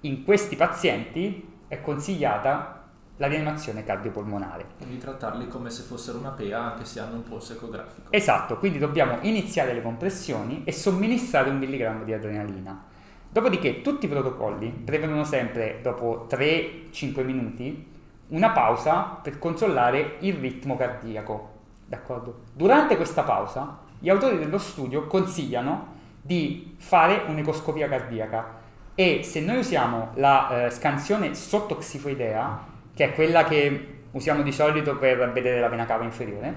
In 0.00 0.24
questi 0.24 0.56
pazienti 0.56 1.56
è 1.68 1.80
consigliata 1.80 2.77
la 3.18 3.26
rianimazione 3.26 3.84
cardiopolmonare. 3.84 4.64
Quindi 4.78 4.98
trattarli 4.98 5.46
come 5.48 5.70
se 5.70 5.82
fossero 5.82 6.18
una 6.18 6.30
PEA 6.30 6.72
anche 6.72 6.84
se 6.84 7.00
hanno 7.00 7.16
un 7.16 7.22
polso 7.22 7.52
ecografico. 7.52 8.10
Esatto, 8.10 8.56
quindi 8.58 8.78
dobbiamo 8.78 9.18
iniziare 9.22 9.74
le 9.74 9.82
compressioni 9.82 10.62
e 10.64 10.72
somministrare 10.72 11.50
un 11.50 11.58
milligrammo 11.58 12.04
di 12.04 12.12
adrenalina. 12.12 12.84
Dopodiché 13.30 13.82
tutti 13.82 14.06
i 14.06 14.08
protocolli 14.08 14.70
prevedono 14.70 15.24
sempre, 15.24 15.80
dopo 15.82 16.26
3-5 16.30 17.24
minuti, 17.24 17.86
una 18.28 18.50
pausa 18.50 19.02
per 19.22 19.38
controllare 19.38 20.16
il 20.20 20.34
ritmo 20.34 20.76
cardiaco. 20.76 21.56
D'accordo? 21.86 22.42
Durante 22.54 22.96
questa 22.96 23.22
pausa, 23.22 23.80
gli 23.98 24.08
autori 24.08 24.38
dello 24.38 24.58
studio 24.58 25.06
consigliano 25.06 25.96
di 26.20 26.74
fare 26.78 27.24
un'ecoscopia 27.26 27.88
cardiaca 27.88 28.56
e 28.94 29.22
se 29.22 29.40
noi 29.40 29.58
usiamo 29.58 30.10
la 30.14 30.66
eh, 30.66 30.70
scansione 30.70 31.34
sottoxifoidea, 31.34 32.76
che 32.98 33.04
è 33.04 33.12
quella 33.12 33.44
che 33.44 34.00
usiamo 34.10 34.42
di 34.42 34.50
solito 34.50 34.96
per 34.96 35.30
vedere 35.30 35.60
la 35.60 35.68
vena 35.68 35.86
cava 35.86 36.02
inferiore, 36.02 36.52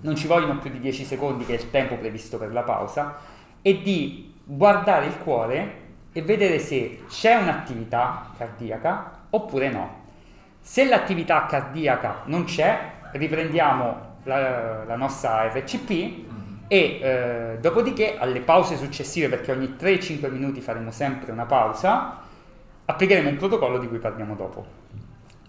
non 0.00 0.16
ci 0.16 0.26
vogliono 0.26 0.58
più 0.58 0.70
di 0.70 0.80
10 0.80 1.04
secondi 1.04 1.44
che 1.44 1.54
è 1.54 1.56
il 1.60 1.70
tempo 1.70 1.94
previsto 1.94 2.36
per 2.36 2.50
la 2.50 2.62
pausa, 2.62 3.16
e 3.62 3.80
di 3.80 4.34
guardare 4.42 5.06
il 5.06 5.16
cuore 5.18 5.74
e 6.12 6.20
vedere 6.22 6.58
se 6.58 7.04
c'è 7.08 7.36
un'attività 7.36 8.32
cardiaca 8.36 9.20
oppure 9.30 9.70
no. 9.70 10.00
Se 10.58 10.84
l'attività 10.84 11.46
cardiaca 11.46 12.22
non 12.24 12.42
c'è, 12.42 12.94
riprendiamo 13.12 14.16
la, 14.24 14.82
la 14.82 14.96
nostra 14.96 15.46
RCP 15.46 15.90
e 16.66 16.98
eh, 17.00 17.58
dopodiché 17.60 18.18
alle 18.18 18.40
pause 18.40 18.76
successive, 18.76 19.28
perché 19.28 19.52
ogni 19.52 19.76
3-5 19.78 20.28
minuti 20.28 20.60
faremo 20.60 20.90
sempre 20.90 21.30
una 21.30 21.46
pausa, 21.46 22.18
applicheremo 22.84 23.28
un 23.28 23.36
protocollo 23.36 23.78
di 23.78 23.86
cui 23.86 23.98
parliamo 23.98 24.34
dopo. 24.34 24.81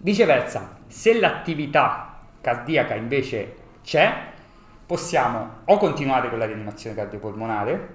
Viceversa, 0.04 0.80
se 0.86 1.18
l'attività 1.18 2.18
cardiaca 2.42 2.94
invece 2.94 3.54
c'è, 3.82 4.32
possiamo 4.84 5.60
o 5.64 5.78
continuare 5.78 6.28
con 6.28 6.38
la 6.38 6.44
rianimazione 6.44 6.94
cardiopolmonare 6.94 7.94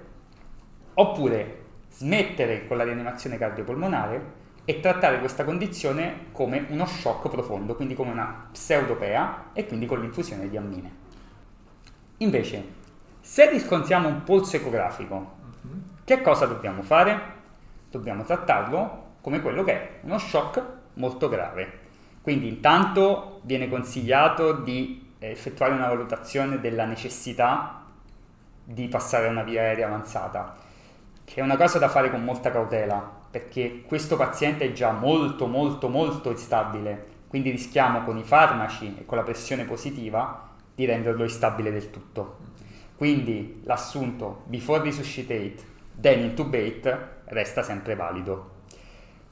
oppure 0.94 1.58
smettere 1.88 2.66
con 2.66 2.78
la 2.78 2.82
rianimazione 2.82 3.38
cardiopolmonare 3.38 4.32
e 4.64 4.80
trattare 4.80 5.20
questa 5.20 5.44
condizione 5.44 6.26
come 6.32 6.66
uno 6.70 6.84
shock 6.84 7.28
profondo, 7.28 7.76
quindi 7.76 7.94
come 7.94 8.10
una 8.10 8.48
pseudopea 8.50 9.50
e 9.52 9.66
quindi 9.66 9.86
con 9.86 10.00
l'infusione 10.00 10.48
di 10.48 10.56
ammine. 10.56 10.92
Invece, 12.16 12.64
se 13.20 13.48
riscontriamo 13.50 14.08
un 14.08 14.24
polso 14.24 14.56
ecografico, 14.56 15.36
che 16.02 16.20
cosa 16.22 16.46
dobbiamo 16.46 16.82
fare? 16.82 17.20
Dobbiamo 17.88 18.24
trattarlo 18.24 19.12
come 19.20 19.40
quello 19.40 19.62
che 19.62 19.72
è 19.72 19.90
uno 20.00 20.18
shock 20.18 20.60
molto 20.94 21.28
grave. 21.28 21.79
Quindi 22.30 22.46
intanto 22.46 23.40
viene 23.42 23.68
consigliato 23.68 24.52
di 24.52 25.14
eh, 25.18 25.30
effettuare 25.30 25.72
una 25.72 25.88
valutazione 25.88 26.60
della 26.60 26.84
necessità 26.84 27.86
di 28.62 28.86
passare 28.86 29.26
a 29.26 29.30
una 29.30 29.42
via 29.42 29.62
aerea 29.62 29.88
avanzata, 29.88 30.56
che 31.24 31.40
è 31.40 31.42
una 31.42 31.56
cosa 31.56 31.80
da 31.80 31.88
fare 31.88 32.08
con 32.08 32.22
molta 32.22 32.52
cautela, 32.52 32.98
perché 33.28 33.82
questo 33.84 34.14
paziente 34.16 34.66
è 34.66 34.70
già 34.72 34.92
molto 34.92 35.48
molto 35.48 35.88
molto 35.88 36.30
instabile, 36.30 37.06
quindi 37.26 37.50
rischiamo 37.50 38.04
con 38.04 38.16
i 38.16 38.22
farmaci 38.22 38.98
e 39.00 39.04
con 39.04 39.18
la 39.18 39.24
pressione 39.24 39.64
positiva 39.64 40.50
di 40.72 40.84
renderlo 40.84 41.24
instabile 41.24 41.72
del 41.72 41.90
tutto. 41.90 42.36
Quindi 42.94 43.60
l'assunto 43.64 44.44
before 44.44 44.84
resuscitate, 44.84 45.56
then 46.00 46.20
intubate 46.20 47.22
resta 47.24 47.64
sempre 47.64 47.96
valido. 47.96 48.58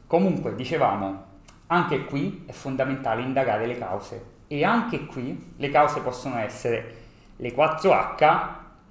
Comunque, 0.09 0.57
dicevamo, 0.57 1.28
anche 1.69 2.05
qui 2.05 2.45
è 2.47 2.53
fondamentale 2.53 3.23
indagare 3.23 3.67
le 3.67 3.79
cause 3.79 4.37
e 4.49 4.65
anche 4.65 5.07
qui 5.07 5.53
le 5.57 5.71
cause 5.71 6.01
possono 6.01 6.39
essere 6.39 6.95
le 7.37 7.55
4H 7.55 8.49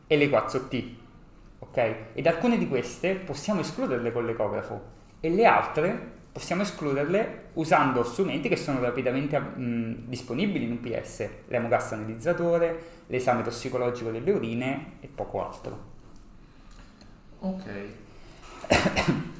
e 0.07 0.17
le 0.17 0.29
4T, 0.29 0.93
ok? 1.59 1.95
Ed 2.13 2.27
alcune 2.27 2.57
di 2.57 2.67
queste 2.67 3.15
possiamo 3.15 3.61
escluderle 3.61 4.11
con 4.11 4.25
l'ecografo 4.25 4.95
e 5.19 5.29
le 5.29 5.45
altre 5.45 6.15
possiamo 6.31 6.61
escluderle 6.61 7.45
usando 7.53 8.03
strumenti 8.03 8.47
che 8.47 8.55
sono 8.55 8.79
rapidamente 8.79 9.39
mh, 9.39 10.05
disponibili 10.05 10.65
in 10.65 10.71
un 10.71 10.79
PS, 10.79 11.27
l'emogas 11.47 11.93
analizzatore, 11.93 12.83
l'esame 13.07 13.41
tossicologico 13.41 14.11
delle 14.11 14.31
urine 14.31 14.97
e 14.99 15.07
poco 15.07 15.43
altro. 15.43 15.95
Ok. 17.39 17.63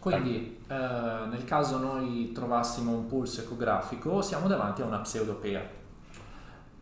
Quindi, 0.00 0.62
eh, 0.66 0.74
nel 0.74 1.44
caso 1.44 1.78
noi 1.78 2.32
trovassimo 2.32 2.92
un 2.92 3.06
pulso 3.06 3.42
ecografico, 3.42 4.22
siamo 4.22 4.48
davanti 4.48 4.80
a 4.82 4.86
una 4.86 4.98
pseudopea 5.00 5.62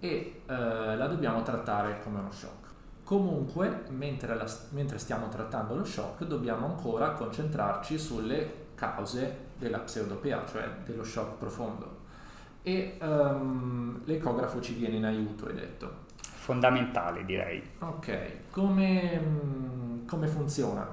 e 0.00 0.42
eh, 0.46 0.96
la 0.96 1.06
dobbiamo 1.08 1.42
trattare 1.42 2.00
come 2.02 2.20
uno 2.20 2.30
shock. 2.30 2.66
Comunque, 3.02 3.84
mentre, 3.88 4.36
la- 4.36 4.46
mentre 4.70 4.98
stiamo 4.98 5.28
trattando 5.28 5.74
lo 5.74 5.84
shock, 5.84 6.24
dobbiamo 6.24 6.66
ancora 6.66 7.10
concentrarci 7.12 7.98
sulle 7.98 8.66
cause 8.74 9.46
della 9.56 9.78
pseudopea, 9.80 10.44
cioè 10.46 10.68
dello 10.84 11.02
shock 11.02 11.38
profondo. 11.38 11.96
E 12.62 12.98
ehm, 13.00 14.02
l'ecografo 14.04 14.60
ci 14.60 14.74
viene 14.74 14.96
in 14.96 15.04
aiuto, 15.04 15.46
hai 15.46 15.54
detto. 15.54 16.06
Fondamentale 16.20 17.24
direi. 17.24 17.62
Ok, 17.80 18.50
come, 18.50 19.18
mm, 19.18 20.06
come 20.06 20.26
funziona? 20.28 20.86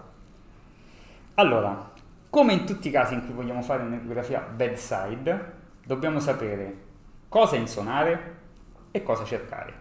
Allora, 1.35 1.91
come 2.35 2.51
in 2.51 2.65
tutti 2.65 2.89
i 2.89 2.91
casi 2.91 3.13
in 3.13 3.23
cui 3.23 3.33
vogliamo 3.33 3.61
fare 3.61 3.83
un'ecografia 3.83 4.41
bedside, 4.41 5.53
dobbiamo 5.85 6.19
sapere 6.19 6.75
cosa 7.29 7.55
insonare 7.55 8.35
e 8.91 9.01
cosa 9.03 9.23
cercare. 9.23 9.73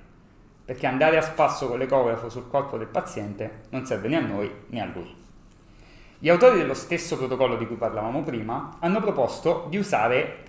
Perché 0.64 0.87
andare 0.87 1.17
a 1.17 1.21
spasso 1.21 1.67
con 1.67 1.81
l'ecografo 1.81 2.29
sul 2.29 2.47
corpo 2.47 2.79
del 2.79 2.87
paziente 2.87 3.62
non 3.71 3.85
serve 3.85 4.07
né 4.07 4.19
a 4.19 4.21
noi 4.21 4.49
né 4.69 4.81
a 4.81 4.85
lui. 4.85 5.12
Gli 6.17 6.29
autori 6.29 6.59
dello 6.59 6.75
stesso 6.75 7.17
protocollo 7.17 7.57
di 7.57 7.67
cui 7.67 7.75
parlavamo 7.75 8.23
prima 8.23 8.77
hanno 8.79 9.01
proposto 9.01 9.67
di 9.69 9.77
usare 9.77 10.45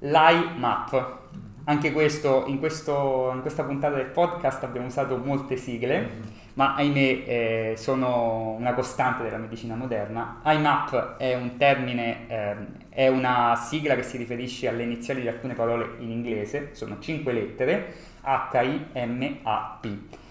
l'IMAP. 0.00 1.18
Anche 1.64 1.90
questo 1.92 2.44
in, 2.48 2.58
questo, 2.58 3.30
in 3.32 3.40
questa 3.40 3.64
puntata 3.64 3.96
del 3.96 4.10
podcast 4.10 4.62
abbiamo 4.62 4.88
usato 4.88 5.16
molte 5.16 5.56
sigle, 5.56 6.10
ma 6.56 6.74
ahimè 6.74 6.98
eh, 7.26 7.74
sono 7.76 8.54
una 8.58 8.72
costante 8.72 9.22
della 9.22 9.36
medicina 9.36 9.74
moderna. 9.74 10.40
IMAP 10.42 11.16
è 11.18 11.34
un 11.34 11.56
termine, 11.58 12.26
ehm, 12.28 12.66
è 12.88 13.08
una 13.08 13.54
sigla 13.56 13.94
che 13.94 14.02
si 14.02 14.16
riferisce 14.16 14.66
alle 14.66 14.82
iniziali 14.82 15.20
di 15.20 15.28
alcune 15.28 15.52
parole 15.52 15.96
in 15.98 16.10
inglese, 16.10 16.70
sono 16.72 16.98
cinque 16.98 17.34
lettere, 17.34 17.94
H-I-M-A-P. 18.22 19.88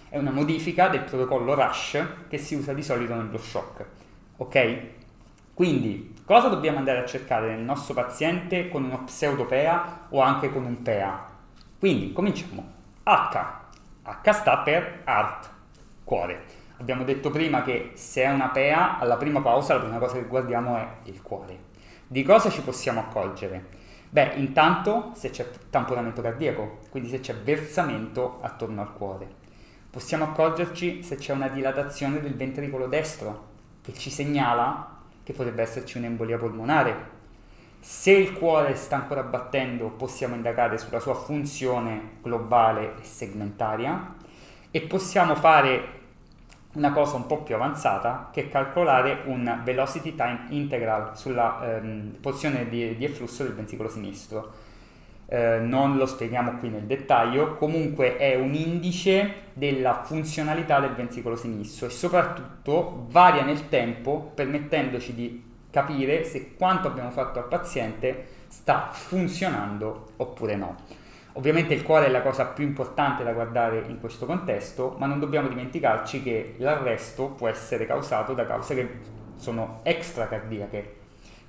È 0.09 0.17
una 0.17 0.31
modifica 0.31 0.87
del 0.87 1.01
protocollo 1.01 1.53
RUSH 1.53 2.05
che 2.27 2.39
si 2.39 2.55
usa 2.55 2.73
di 2.73 2.81
solito 2.81 3.13
nello 3.13 3.37
shock. 3.37 3.85
Ok? 4.37 4.77
Quindi, 5.53 6.15
cosa 6.25 6.47
dobbiamo 6.47 6.79
andare 6.79 6.99
a 6.99 7.05
cercare 7.05 7.49
nel 7.49 7.63
nostro 7.63 7.93
paziente 7.93 8.67
con 8.69 8.83
uno 8.83 9.03
pseudopea 9.03 10.07
o 10.09 10.21
anche 10.21 10.49
con 10.51 10.65
un 10.65 10.81
PEA? 10.81 11.23
Quindi, 11.77 12.13
cominciamo. 12.13 12.73
H. 13.03 13.37
H 14.01 14.31
sta 14.31 14.57
per 14.57 15.03
heart, 15.05 15.53
cuore. 16.05 16.63
Abbiamo 16.77 17.03
detto 17.03 17.29
prima 17.29 17.63
che 17.63 17.91
se 17.95 18.23
è 18.23 18.29
una 18.29 18.49
PEA, 18.49 18.99
alla 18.99 19.17
prima 19.17 19.41
pausa 19.41 19.73
la 19.73 19.81
prima 19.81 19.97
cosa 19.97 20.13
che 20.13 20.25
guardiamo 20.25 20.77
è 20.77 20.87
il 21.03 21.21
cuore. 21.21 21.73
Di 22.07 22.23
cosa 22.23 22.49
ci 22.49 22.61
possiamo 22.61 22.99
accorgere? 23.01 23.83
Beh, 24.09 24.33
intanto 24.35 25.11
se 25.15 25.31
c'è 25.31 25.49
tamponamento 25.69 26.21
cardiaco, 26.21 26.79
quindi 26.89 27.09
se 27.09 27.19
c'è 27.19 27.35
versamento 27.35 28.37
attorno 28.41 28.81
al 28.81 28.93
cuore. 28.93 29.43
Possiamo 29.89 30.25
accorgerci 30.25 31.01
se 31.01 31.15
c'è 31.15 31.33
una 31.33 31.47
dilatazione 31.47 32.21
del 32.21 32.35
ventricolo 32.35 32.87
destro, 32.87 33.53
che 33.81 33.93
ci 33.93 34.09
segnala 34.09 34.99
che 35.23 35.33
potrebbe 35.33 35.63
esserci 35.63 35.97
un'embolia 35.97 36.37
polmonare. 36.37 37.13
Se 37.79 38.11
il 38.11 38.33
cuore 38.33 38.75
sta 38.75 38.97
ancora 38.97 39.23
battendo, 39.23 39.89
possiamo 39.89 40.35
indagare 40.35 40.77
sulla 40.77 40.99
sua 40.99 41.15
funzione 41.15 42.17
globale 42.21 42.95
e 42.99 43.03
segmentaria 43.03 44.14
e 44.75 44.81
possiamo 44.81 45.35
fare 45.35 45.87
una 46.73 46.91
cosa 46.91 47.15
un 47.15 47.27
po' 47.27 47.43
più 47.43 47.55
avanzata 47.55 48.27
che 48.33 48.41
è 48.41 48.49
calcolare 48.49 49.21
un 49.27 49.61
velocity 49.63 50.15
time 50.15 50.47
integral 50.49 51.17
sulla 51.17 51.77
ehm, 51.77 52.17
posizione 52.19 52.67
di, 52.67 52.97
di 52.97 53.05
efflusso 53.05 53.43
del 53.43 53.53
ventricolo 53.53 53.87
sinistro. 53.87 54.51
Eh, 55.27 55.59
non 55.59 55.95
lo 55.95 56.05
spieghiamo 56.05 56.57
qui 56.57 56.67
nel 56.67 56.81
dettaglio, 56.81 57.55
comunque 57.55 58.17
è 58.17 58.35
un 58.35 58.53
indice 58.53 59.43
della 59.53 60.03
funzionalità 60.03 60.81
del 60.81 60.93
ventricolo 60.93 61.37
sinistro 61.37 61.87
e 61.87 61.91
soprattutto 61.91 63.05
varia 63.11 63.45
nel 63.45 63.69
tempo 63.69 64.33
permettendoci 64.35 65.15
di 65.15 65.41
capire 65.71 66.25
se 66.25 66.53
quanto 66.57 66.89
abbiamo 66.89 67.11
fatto 67.11 67.39
al 67.39 67.47
paziente 67.47 68.25
sta 68.49 68.89
funzionando 68.91 70.09
oppure 70.17 70.57
no. 70.57 71.03
Ovviamente 71.37 71.73
il 71.73 71.83
cuore 71.83 72.05
è 72.05 72.09
la 72.09 72.21
cosa 72.21 72.45
più 72.45 72.63
importante 72.63 73.23
da 73.25 73.33
guardare 73.33 73.83
in 73.87 73.99
questo 73.99 74.25
contesto, 74.25 74.95
ma 74.99 75.05
non 75.05 75.19
dobbiamo 75.19 75.49
dimenticarci 75.49 76.23
che 76.23 76.55
l'arresto 76.59 77.27
può 77.27 77.49
essere 77.49 77.85
causato 77.85 78.33
da 78.33 78.45
cause 78.45 78.73
che 78.73 78.89
sono 79.35 79.81
extracardiache. 79.83 80.95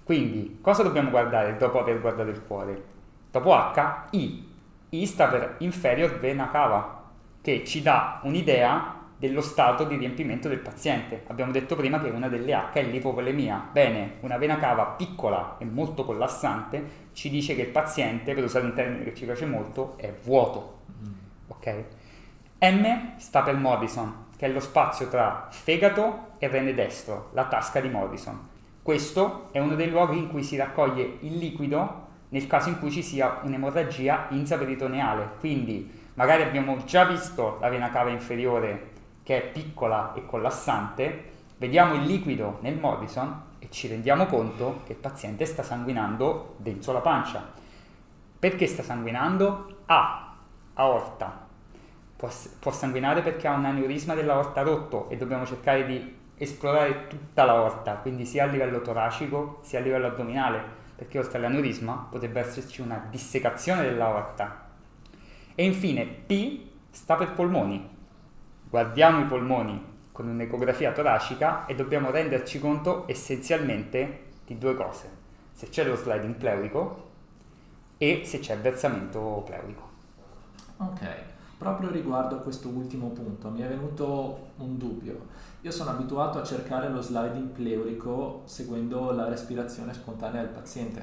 Quindi, 0.03 0.59
cosa 0.61 0.83
dobbiamo 0.83 1.11
guardare 1.11 1.57
dopo 1.57 1.79
aver 1.79 2.01
guardato 2.01 2.31
il 2.31 2.42
cuore? 2.44 2.83
Dopo 3.31 3.55
H, 3.55 4.09
I. 4.11 4.55
I 4.90 5.07
sta 5.07 5.29
per 5.29 5.55
inferior 5.59 6.18
vena 6.18 6.51
cava, 6.51 7.05
che 7.40 7.62
ci 7.64 7.81
dà 7.81 8.18
un'idea 8.25 8.96
dello 9.19 9.41
stato 9.41 9.85
di 9.85 9.97
riempimento 9.97 10.49
del 10.49 10.59
paziente. 10.59 11.23
Abbiamo 11.29 11.53
detto 11.53 11.75
prima 11.75 12.01
che 12.01 12.11
una 12.11 12.29
delle 12.29 12.53
H 12.53 12.73
è 12.73 12.83
l'ipovolemia. 12.83 13.69
Bene, 13.73 14.15
una 14.21 14.37
vena 14.37 14.59
cava 14.59 14.85
piccola 14.85 15.57
e 15.59 15.65
molto 15.65 16.05
collassante 16.05 17.05
ci 17.13 17.31
dice 17.31 17.55
che 17.55 17.63
il 17.63 17.69
paziente, 17.69 18.35
per 18.35 18.45
usare 18.45 18.67
un 18.67 18.75
termine 18.75 19.05
che 19.05 19.15
ci 19.15 19.25
piace 19.25 19.47
molto, 19.47 19.95
è 19.97 20.13
vuoto. 20.23 20.81
Ok? 21.49 21.85
M 22.59 23.17
sta 23.17 23.43
per 23.43 23.57
Morrison, 23.57 24.27
che 24.37 24.47
è 24.47 24.49
lo 24.51 24.61
spazio 24.61 25.09
tra 25.09 25.49
fegato 25.51 26.35
e 26.39 26.49
rene 26.49 26.75
destro, 26.75 27.31
la 27.33 27.47
tasca 27.47 27.81
di 27.81 27.89
Morrison. 27.89 28.39
Questo 28.83 29.49
è 29.53 29.59
uno 29.59 29.75
dei 29.75 29.91
luoghi 29.91 30.19
in 30.19 30.29
cui 30.29 30.43
si 30.43 30.57
raccoglie 30.57 31.19
il 31.21 31.39
liquido 31.39 32.05
nel 32.29 32.47
caso 32.47 32.69
in 32.69 32.79
cui 32.79 32.91
ci 32.91 33.03
sia 33.03 33.41
un'emorragia 33.43 34.27
intraperitoneale. 34.31 35.31
Quindi 35.39 35.91
magari 36.15 36.43
abbiamo 36.43 36.77
già 36.85 37.05
visto 37.05 37.59
la 37.61 37.69
vena 37.69 37.91
cava 37.91 38.11
inferiore 38.11 38.95
che 39.27 39.43
è 39.43 39.51
piccola 39.51 40.15
e 40.15 40.25
collassante, 40.25 41.33
vediamo 41.57 41.95
il 41.95 42.03
liquido 42.03 42.59
nel 42.61 42.79
Morrison 42.79 43.43
e 43.59 43.69
ci 43.71 43.89
rendiamo 43.89 44.27
conto 44.27 44.83
che 44.87 44.93
il 44.93 44.99
paziente 44.99 45.45
sta 45.47 45.65
sanguinando 45.65 46.55
dentro 46.59 46.93
la 46.93 47.01
pancia. 47.01 47.45
Perché 48.39 48.69
sta 48.69 48.85
sanguinando? 48.85 49.79
A. 49.87 50.33
Aorta. 50.75 51.45
Può, 52.15 52.31
può 52.61 52.71
sanguinare 52.71 53.23
perché 53.23 53.49
ha 53.49 53.55
un 53.55 53.65
aneurisma 53.65 54.15
dell'aorta 54.15 54.62
rotto 54.62 55.09
e 55.09 55.17
dobbiamo 55.17 55.45
cercare 55.45 55.85
di 55.85 56.17
esplorare 56.37 57.09
tutta 57.09 57.45
l'aorta, 57.45 57.95
quindi 57.95 58.27
sia 58.27 58.45
a 58.45 58.47
livello 58.47 58.81
toracico 58.81 59.59
sia 59.62 59.81
a 59.81 59.83
livello 59.83 60.07
addominale, 60.07 60.62
perché 60.95 61.19
oltre 61.19 61.39
all'aneurisma 61.39 62.07
potrebbe 62.09 62.39
esserci 62.39 62.81
una 62.81 63.05
dissecazione 63.11 63.83
dell'aorta. 63.83 64.69
E 65.53 65.65
infine 65.65 66.05
P 66.05 66.61
sta 66.91 67.17
per 67.17 67.33
polmoni. 67.33 67.95
Guardiamo 68.77 69.23
i 69.23 69.25
polmoni 69.25 69.83
con 70.12 70.29
un'ecografia 70.29 70.93
toracica 70.93 71.65
e 71.65 71.75
dobbiamo 71.75 72.11
renderci 72.11 72.59
conto 72.59 73.05
essenzialmente 73.07 74.25
di 74.45 74.59
due 74.59 74.75
cose. 74.75 75.09
Se 75.51 75.71
c'è 75.71 75.83
lo 75.83 75.97
sliding 75.97 76.35
pleurico 76.35 77.09
e 77.97 78.21
se 78.27 78.39
c'è 78.39 78.59
versamento 78.59 79.43
pleurico. 79.47 79.89
Ok, 80.77 81.09
proprio 81.57 81.91
riguardo 81.91 82.35
a 82.35 82.39
questo 82.41 82.69
ultimo 82.69 83.09
punto 83.09 83.49
mi 83.49 83.62
è 83.62 83.67
venuto 83.67 84.49
un 84.59 84.77
dubbio. 84.77 85.21
Io 85.62 85.71
sono 85.71 85.93
abituato 85.93 86.39
a 86.39 86.45
cercare 86.45 86.91
lo 86.91 87.01
sliding 87.01 87.49
pleurico 87.49 88.43
seguendo 88.45 89.11
la 89.12 89.27
respirazione 89.27 89.95
spontanea 89.95 90.43
del 90.43 90.51
paziente. 90.51 91.01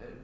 Eh, 0.00 0.18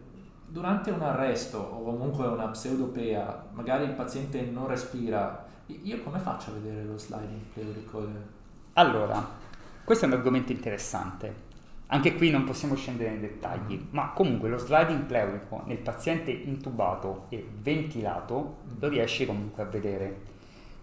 Durante 0.45 0.91
un 0.91 1.01
arresto 1.01 1.57
o 1.57 1.83
comunque 1.85 2.27
una 2.27 2.49
pseudopea, 2.49 3.47
magari 3.53 3.85
il 3.85 3.93
paziente 3.93 4.43
non 4.43 4.67
respira, 4.67 5.46
io 5.67 6.03
come 6.03 6.19
faccio 6.19 6.51
a 6.51 6.55
vedere 6.55 6.85
lo 6.85 6.97
sliding 6.97 7.43
pleurico? 7.53 8.09
Allora, 8.75 9.25
questo 9.85 10.05
è 10.05 10.09
un 10.09 10.15
argomento 10.15 10.53
interessante. 10.53 11.45
Anche 11.89 12.15
qui 12.17 12.31
non 12.31 12.45
possiamo 12.45 12.75
scendere 12.75 13.11
nei 13.11 13.21
dettagli, 13.21 13.87
ma 13.91 14.11
comunque 14.11 14.49
lo 14.49 14.59
sliding 14.59 15.03
pleurico 15.03 15.63
nel 15.67 15.79
paziente 15.79 16.31
intubato 16.31 17.27
e 17.29 17.47
ventilato 17.61 18.59
lo 18.79 18.89
riesci 18.89 19.25
comunque 19.27 19.63
a 19.63 19.67
vedere. 19.67 20.21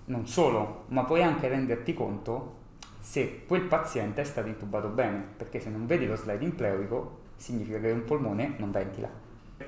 Non 0.05 0.27
solo, 0.27 0.85
ma 0.87 1.03
puoi 1.03 1.23
anche 1.23 1.47
renderti 1.47 1.93
conto 1.93 2.61
se 2.99 3.43
quel 3.45 3.63
paziente 3.63 4.21
è 4.21 4.23
stato 4.25 4.47
intubato 4.47 4.87
bene, 4.87 5.25
perché 5.35 5.59
se 5.59 5.69
non 5.69 5.85
vedi 5.85 6.05
lo 6.07 6.15
sliding 6.15 6.53
pleurico 6.53 7.19
significa 7.35 7.79
che 7.79 7.91
un 7.91 8.05
polmone 8.05 8.55
non 8.57 8.71
ventila. 8.71 9.09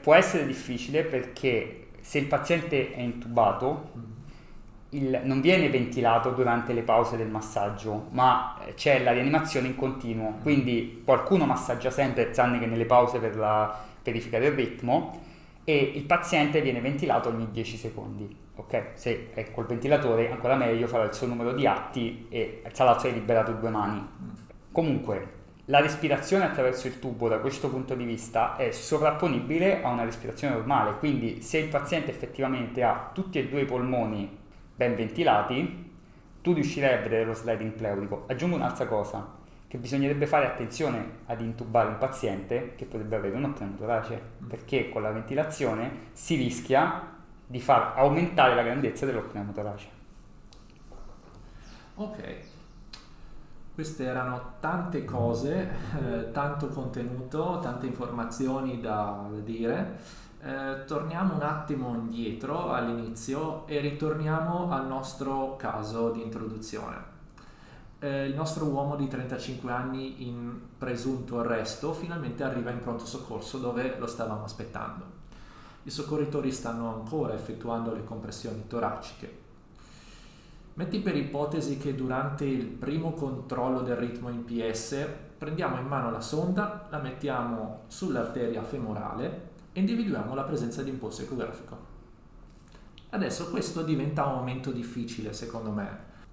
Può 0.01 0.13
essere 0.13 0.45
difficile 0.45 1.04
perché 1.04 1.88
se 1.99 2.19
il 2.19 2.28
paziente 2.28 2.93
è 2.93 3.01
intubato 3.01 3.91
il- 4.89 5.21
non 5.23 5.41
viene 5.41 5.69
ventilato 5.69 6.29
durante 6.31 6.73
le 6.73 6.81
pause 6.83 7.17
del 7.17 7.27
massaggio, 7.27 8.07
ma 8.11 8.57
eh, 8.65 8.73
c'è 8.75 9.01
la 9.03 9.11
rianimazione 9.11 9.67
in 9.67 9.75
continuo, 9.75 10.37
quindi 10.41 11.01
qualcuno 11.03 11.45
massaggia 11.45 11.89
sempre, 11.91 12.29
tranne 12.31 12.59
che 12.59 12.65
nelle 12.65 12.85
pause 12.85 13.19
per 13.19 13.35
la 13.35 13.77
verifica 14.03 14.39
del 14.39 14.53
ritmo, 14.53 15.21
e 15.63 15.75
il 15.95 16.03
paziente 16.03 16.61
viene 16.61 16.79
ventilato 16.79 17.29
ogni 17.29 17.49
10 17.51 17.77
secondi. 17.77 18.43
Ok? 18.57 18.91
Se 18.93 19.31
è 19.33 19.51
col 19.51 19.65
ventilatore 19.65 20.31
ancora 20.31 20.55
meglio, 20.55 20.87
farà 20.87 21.03
il 21.03 21.13
suo 21.13 21.27
numero 21.27 21.51
di 21.53 21.65
atti 21.67 22.27
e 22.29 22.61
tra 22.73 22.85
l'altro 22.85 23.09
hai 23.09 23.13
liberato 23.15 23.51
due 23.53 23.69
mani. 23.69 24.07
Comunque, 24.71 25.33
la 25.65 25.79
respirazione 25.79 26.45
attraverso 26.45 26.87
il 26.87 26.99
tubo 26.99 27.27
da 27.27 27.39
questo 27.39 27.69
punto 27.69 27.95
di 27.95 28.05
vista 28.05 28.55
è 28.55 28.71
sovrapponibile 28.71 29.81
a 29.81 29.89
una 29.89 30.03
respirazione 30.03 30.53
normale, 30.53 30.97
quindi 30.99 31.41
se 31.41 31.57
il 31.57 31.69
paziente 31.69 32.11
effettivamente 32.11 32.83
ha 32.83 33.09
tutti 33.13 33.39
e 33.39 33.47
due 33.47 33.61
i 33.61 33.65
polmoni 33.65 34.43
ben 34.75 34.95
ventilati, 34.95 35.93
tu 36.41 36.53
riuscirai 36.53 36.93
a 36.93 37.01
vedere 37.01 37.25
lo 37.25 37.33
sliding 37.33 37.71
pleurico. 37.71 38.25
Aggiungo 38.27 38.55
un'altra 38.55 38.85
cosa, 38.85 39.43
che 39.67 39.77
bisognerebbe 39.77 40.27
fare 40.27 40.45
attenzione 40.45 41.19
ad 41.25 41.41
intubare 41.41 41.89
un 41.89 41.97
paziente 41.97 42.75
che 42.75 42.85
potrebbe 42.85 43.15
avere 43.15 43.35
un 43.35 43.51
pneumotorace, 43.53 44.21
perché 44.47 44.89
con 44.89 45.01
la 45.01 45.11
ventilazione 45.11 46.09
si 46.11 46.35
rischia 46.35 47.13
di 47.47 47.59
far 47.59 47.93
aumentare 47.97 48.55
la 48.55 48.63
grandezza 48.63 49.05
dello 49.05 49.21
pneumotorace. 49.21 49.89
Ok, 51.95 52.35
queste 53.73 54.03
erano 54.03 54.53
tante 54.59 55.03
cose, 55.05 55.69
eh, 55.99 56.31
tanto 56.31 56.67
contenuto, 56.67 57.59
tante 57.61 57.85
informazioni 57.85 58.79
da, 58.79 59.27
da 59.29 59.39
dire. 59.39 59.97
Eh, 60.45 60.84
torniamo 60.86 61.34
un 61.34 61.41
attimo 61.41 61.95
indietro 61.95 62.71
all'inizio 62.71 63.65
e 63.65 63.79
ritorniamo 63.79 64.71
al 64.71 64.86
nostro 64.86 65.55
caso 65.55 66.12
di 66.12 66.21
introduzione. 66.21 67.13
Eh, 67.97 68.27
il 68.27 68.36
nostro 68.36 68.65
uomo 68.65 68.95
di 68.95 69.08
35 69.08 69.71
anni 69.71 70.27
in 70.27 70.55
presunto 70.77 71.39
arresto 71.39 71.93
finalmente 71.93 72.43
arriva 72.43 72.69
in 72.69 72.77
pronto 72.77 73.08
soccorso 73.08 73.58
dove 73.58 73.97
lo 73.97 74.05
stavamo 74.05 74.43
aspettando. 74.43 75.03
I 75.81 75.89
soccorritori 75.89 76.51
stanno 76.51 76.93
ancora 76.93 77.34
effettuando 77.34 77.91
le 77.91 78.03
compressioni 78.03 78.67
toraciche. 78.67 79.39
Metti 80.75 80.99
per 80.99 81.15
ipotesi 81.15 81.79
che 81.79 81.95
durante 81.95 82.45
il 82.45 82.67
primo 82.67 83.13
controllo 83.13 83.81
del 83.81 83.95
ritmo 83.95 84.29
in 84.29 84.45
PS 84.45 85.08
prendiamo 85.39 85.79
in 85.79 85.88
mano 85.88 86.12
la 86.12 86.21
sonda, 86.21 86.86
la 86.91 86.99
mettiamo 86.99 87.86
sull'arteria 87.88 88.62
femorale 88.62 89.53
individuiamo 89.75 90.33
la 90.35 90.43
presenza 90.43 90.81
di 90.83 90.89
impulso 90.89 91.21
ecografico. 91.23 91.93
Adesso 93.09 93.49
questo 93.49 93.81
diventa 93.83 94.25
un 94.25 94.35
momento 94.35 94.71
difficile 94.71 95.33
secondo 95.33 95.71
me, 95.71 95.88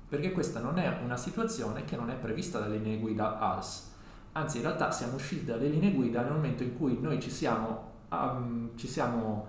perché 0.08 0.32
questa 0.32 0.60
non 0.60 0.78
è 0.78 0.98
una 1.02 1.16
situazione 1.16 1.84
che 1.84 1.96
non 1.96 2.10
è 2.10 2.14
prevista 2.14 2.58
dalle 2.58 2.76
linee 2.76 2.98
guida 2.98 3.38
ALS. 3.38 3.90
Anzi, 4.32 4.58
in 4.58 4.62
realtà 4.64 4.90
siamo 4.90 5.14
usciti 5.14 5.44
dalle 5.44 5.68
linee 5.68 5.92
guida 5.92 6.22
nel 6.22 6.32
momento 6.32 6.62
in 6.62 6.76
cui 6.76 6.98
noi 7.00 7.20
ci 7.20 7.30
siamo, 7.30 7.90
um, 8.10 8.70
ci 8.76 8.88
siamo 8.88 9.46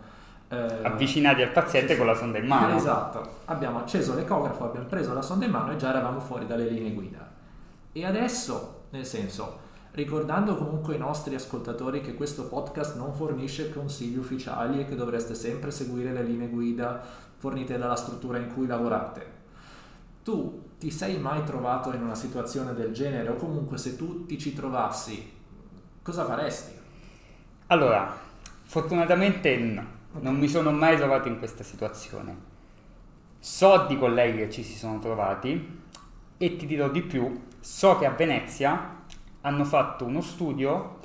eh, 0.50 0.80
avvicinati 0.84 1.42
al 1.42 1.52
paziente 1.52 1.96
con 1.96 2.06
la 2.06 2.16
sonda 2.16 2.38
in 2.38 2.48
mano. 2.48 2.76
Esatto, 2.78 3.40
abbiamo 3.46 3.80
acceso 3.80 4.14
l'ecografo, 4.14 4.66
abbiamo 4.66 4.88
preso 4.88 5.14
la 5.14 5.22
sonda 5.22 5.46
in 5.46 5.52
mano 5.52 5.72
e 5.72 5.78
già 5.78 5.90
eravamo 5.90 6.20
fuori 6.20 6.46
dalle 6.46 6.68
linee 6.68 6.94
guida. 6.94 7.32
E 7.92 8.06
adesso, 8.06 8.86
nel 8.90 9.06
senso, 9.06 9.60
ricordando 9.94 10.56
comunque 10.56 10.94
ai 10.94 11.00
nostri 11.00 11.36
ascoltatori 11.36 12.02
che 12.02 12.16
questo 12.16 12.48
podcast 12.48 12.98
non 12.98 13.14
fornisce 13.14 13.72
consigli 13.72 14.18
ufficiali 14.18 14.80
e 14.80 14.86
che 14.86 14.96
dovreste 14.96 15.36
sempre 15.36 15.70
seguire 15.70 16.12
le 16.12 16.24
linee 16.24 16.48
guida 16.48 17.02
fornite 17.38 17.78
dalla 17.78 17.96
struttura 17.96 18.40
in 18.40 18.52
cui 18.52 18.66
lavorate. 18.66 19.42
Tu 20.24 20.72
ti 20.80 20.90
sei 20.90 21.20
mai 21.20 21.44
trovato 21.44 21.94
in 21.94 22.02
una 22.02 22.16
situazione 22.16 22.74
del 22.74 22.92
genere 22.92 23.30
o 23.30 23.36
comunque 23.36 23.78
se 23.78 23.96
tu 23.96 24.26
ti 24.26 24.40
ci 24.40 24.54
trovassi, 24.54 25.32
cosa 26.02 26.26
faresti? 26.26 26.72
Allora, 27.68 28.12
fortunatamente 28.64 29.56
no, 29.58 29.86
non 30.22 30.38
mi 30.38 30.48
sono 30.48 30.72
mai 30.72 30.98
trovato 30.98 31.28
in 31.28 31.38
questa 31.38 31.64
situazione. 31.64 32.52
So 33.40 33.86
di 33.88 33.98
colleghi 33.98 34.38
che 34.38 34.50
ci 34.50 34.64
si 34.64 34.76
sono 34.76 34.98
trovati 35.00 35.82
e 36.38 36.56
ti 36.56 36.66
dirò 36.66 36.90
di 36.90 37.04
più, 37.04 37.44
so 37.60 37.98
che 37.98 38.06
a 38.06 38.12
Venezia 38.12 38.93
hanno 39.46 39.64
fatto 39.64 40.06
uno 40.06 40.22
studio 40.22 41.00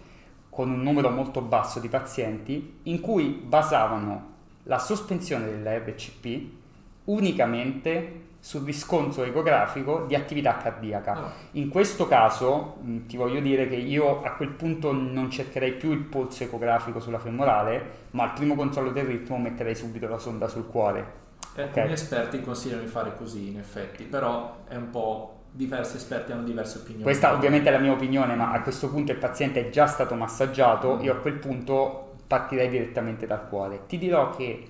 con 0.50 0.70
un 0.70 0.82
numero 0.82 1.10
molto 1.10 1.40
basso 1.40 1.78
di 1.78 1.88
pazienti 1.88 2.80
in 2.84 3.00
cui 3.00 3.28
basavano 3.28 4.36
la 4.64 4.78
sospensione 4.78 5.46
della 5.46 5.76
RCP 5.78 6.56
unicamente 7.04 8.26
sul 8.40 8.64
riscontro 8.64 9.24
ecografico 9.24 10.04
di 10.06 10.14
attività 10.14 10.56
cardiaca. 10.56 11.18
Oh. 11.18 11.30
In 11.52 11.68
questo 11.68 12.06
caso 12.06 12.76
mh, 12.80 13.06
ti 13.06 13.16
voglio 13.16 13.40
dire 13.40 13.68
che 13.68 13.74
io 13.74 14.22
a 14.22 14.32
quel 14.32 14.50
punto 14.50 14.92
non 14.92 15.30
cercherei 15.30 15.72
più 15.72 15.92
il 15.92 16.00
polso 16.00 16.44
ecografico 16.44 17.00
sulla 17.00 17.18
femorale, 17.18 18.06
ma 18.12 18.24
al 18.24 18.32
primo 18.32 18.54
controllo 18.54 18.90
del 18.90 19.06
ritmo 19.06 19.38
metterei 19.38 19.74
subito 19.74 20.06
la 20.08 20.18
sonda 20.18 20.48
sul 20.48 20.66
cuore. 20.66 21.26
Eh, 21.54 21.64
okay. 21.64 21.74
Alcuni 21.74 21.92
esperti 21.92 22.40
consigliano 22.40 22.82
di 22.82 22.88
fare 22.88 23.16
così 23.16 23.48
in 23.48 23.58
effetti, 23.58 24.04
però 24.04 24.64
è 24.68 24.76
un 24.76 24.90
po' 24.90 25.37
diversi 25.50 25.96
esperti 25.96 26.32
hanno 26.32 26.44
diverse 26.44 26.78
opinioni. 26.78 27.02
Questa 27.02 27.32
ovviamente 27.32 27.68
è 27.68 27.72
la 27.72 27.78
mia 27.78 27.92
opinione, 27.92 28.34
ma 28.34 28.52
a 28.52 28.60
questo 28.62 28.88
punto 28.90 29.12
il 29.12 29.18
paziente 29.18 29.66
è 29.66 29.70
già 29.70 29.86
stato 29.86 30.14
massaggiato, 30.14 30.96
mm. 30.96 31.00
io 31.00 31.12
a 31.12 31.16
quel 31.16 31.34
punto 31.34 32.14
partirei 32.26 32.68
direttamente 32.68 33.26
dal 33.26 33.48
cuore. 33.48 33.86
Ti 33.86 33.98
dirò 33.98 34.30
che, 34.30 34.66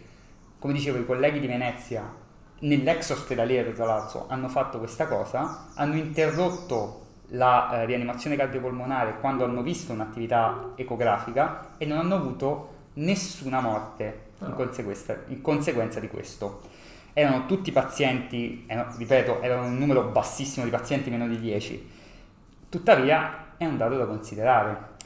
come 0.58 0.72
dicevo, 0.72 0.98
i 0.98 1.06
colleghi 1.06 1.40
di 1.40 1.46
Venezia, 1.46 2.10
nell'ex 2.60 3.10
ospedaliero 3.10 3.72
tra 3.72 3.84
l'altro, 3.84 4.26
hanno 4.28 4.48
fatto 4.48 4.78
questa 4.78 5.06
cosa, 5.06 5.68
hanno 5.74 5.96
interrotto 5.96 7.06
la 7.32 7.82
eh, 7.82 7.84
rianimazione 7.84 8.36
cardiopolmonare 8.36 9.18
quando 9.20 9.44
hanno 9.44 9.62
visto 9.62 9.92
un'attività 9.92 10.72
ecografica 10.76 11.74
e 11.76 11.84
non 11.84 11.98
hanno 11.98 12.14
avuto 12.14 12.76
nessuna 12.94 13.60
morte 13.60 14.26
in, 14.38 14.54
conseguenza, 14.54 15.18
in 15.26 15.42
conseguenza 15.42 16.00
di 16.00 16.08
questo 16.08 16.62
erano 17.12 17.46
tutti 17.46 17.72
pazienti, 17.72 18.64
erano, 18.66 18.94
ripeto, 18.96 19.40
erano 19.42 19.66
un 19.66 19.76
numero 19.76 20.04
bassissimo 20.04 20.64
di 20.64 20.70
pazienti, 20.70 21.10
meno 21.10 21.26
di 21.26 21.38
10. 21.38 21.90
Tuttavia 22.68 23.54
è 23.56 23.64
un 23.64 23.76
dato 23.76 23.96
da 23.96 24.06
considerare. 24.06 24.96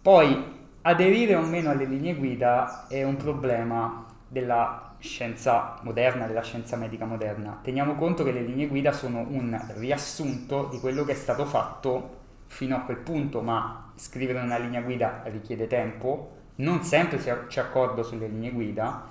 Poi 0.00 0.60
aderire 0.82 1.34
o 1.34 1.42
meno 1.42 1.70
alle 1.70 1.84
linee 1.84 2.14
guida 2.14 2.86
è 2.88 3.02
un 3.04 3.16
problema 3.16 4.06
della 4.26 4.94
scienza 4.98 5.78
moderna, 5.82 6.26
della 6.26 6.42
scienza 6.42 6.76
medica 6.76 7.04
moderna. 7.04 7.58
Teniamo 7.62 7.94
conto 7.96 8.24
che 8.24 8.32
le 8.32 8.42
linee 8.42 8.68
guida 8.68 8.92
sono 8.92 9.26
un 9.28 9.60
riassunto 9.76 10.68
di 10.70 10.78
quello 10.78 11.04
che 11.04 11.12
è 11.12 11.16
stato 11.16 11.44
fatto 11.44 12.20
fino 12.46 12.76
a 12.76 12.80
quel 12.80 12.98
punto, 12.98 13.42
ma 13.42 13.90
scrivere 13.96 14.40
una 14.40 14.58
linea 14.58 14.80
guida 14.80 15.22
richiede 15.24 15.66
tempo, 15.66 16.36
non 16.56 16.82
sempre 16.82 17.18
c'è 17.18 17.60
accordo 17.60 18.02
sulle 18.02 18.28
linee 18.28 18.50
guida 18.50 19.06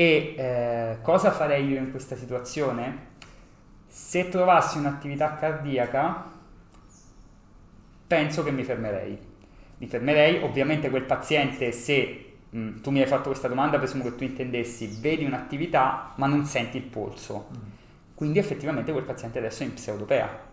e 0.00 0.34
eh, 0.34 0.96
cosa 1.02 1.30
farei 1.30 1.68
io 1.68 1.78
in 1.78 1.90
questa 1.90 2.16
situazione? 2.16 3.08
Se 3.86 4.30
trovassi 4.30 4.78
un'attività 4.78 5.34
cardiaca, 5.34 6.24
penso 8.06 8.42
che 8.42 8.50
mi 8.50 8.64
fermerei. 8.64 9.18
Mi 9.76 9.86
fermerei, 9.86 10.42
ovviamente 10.42 10.88
quel 10.88 11.02
paziente, 11.02 11.70
se 11.72 12.36
mh, 12.48 12.58
mm, 12.58 12.80
tu 12.80 12.90
mi 12.90 13.02
hai 13.02 13.06
fatto 13.06 13.28
questa 13.28 13.48
domanda, 13.48 13.76
presumo 13.76 14.04
che 14.04 14.14
tu 14.14 14.24
intendessi, 14.24 14.86
vedi 15.02 15.26
un'attività 15.26 16.14
ma 16.16 16.26
non 16.26 16.46
senti 16.46 16.78
il 16.78 16.84
polso. 16.84 17.48
Mm. 17.50 17.70
Quindi 18.14 18.38
effettivamente 18.38 18.92
quel 18.92 19.04
paziente 19.04 19.36
adesso 19.36 19.64
è 19.64 19.66
in 19.66 19.74
pseudopea 19.74 20.48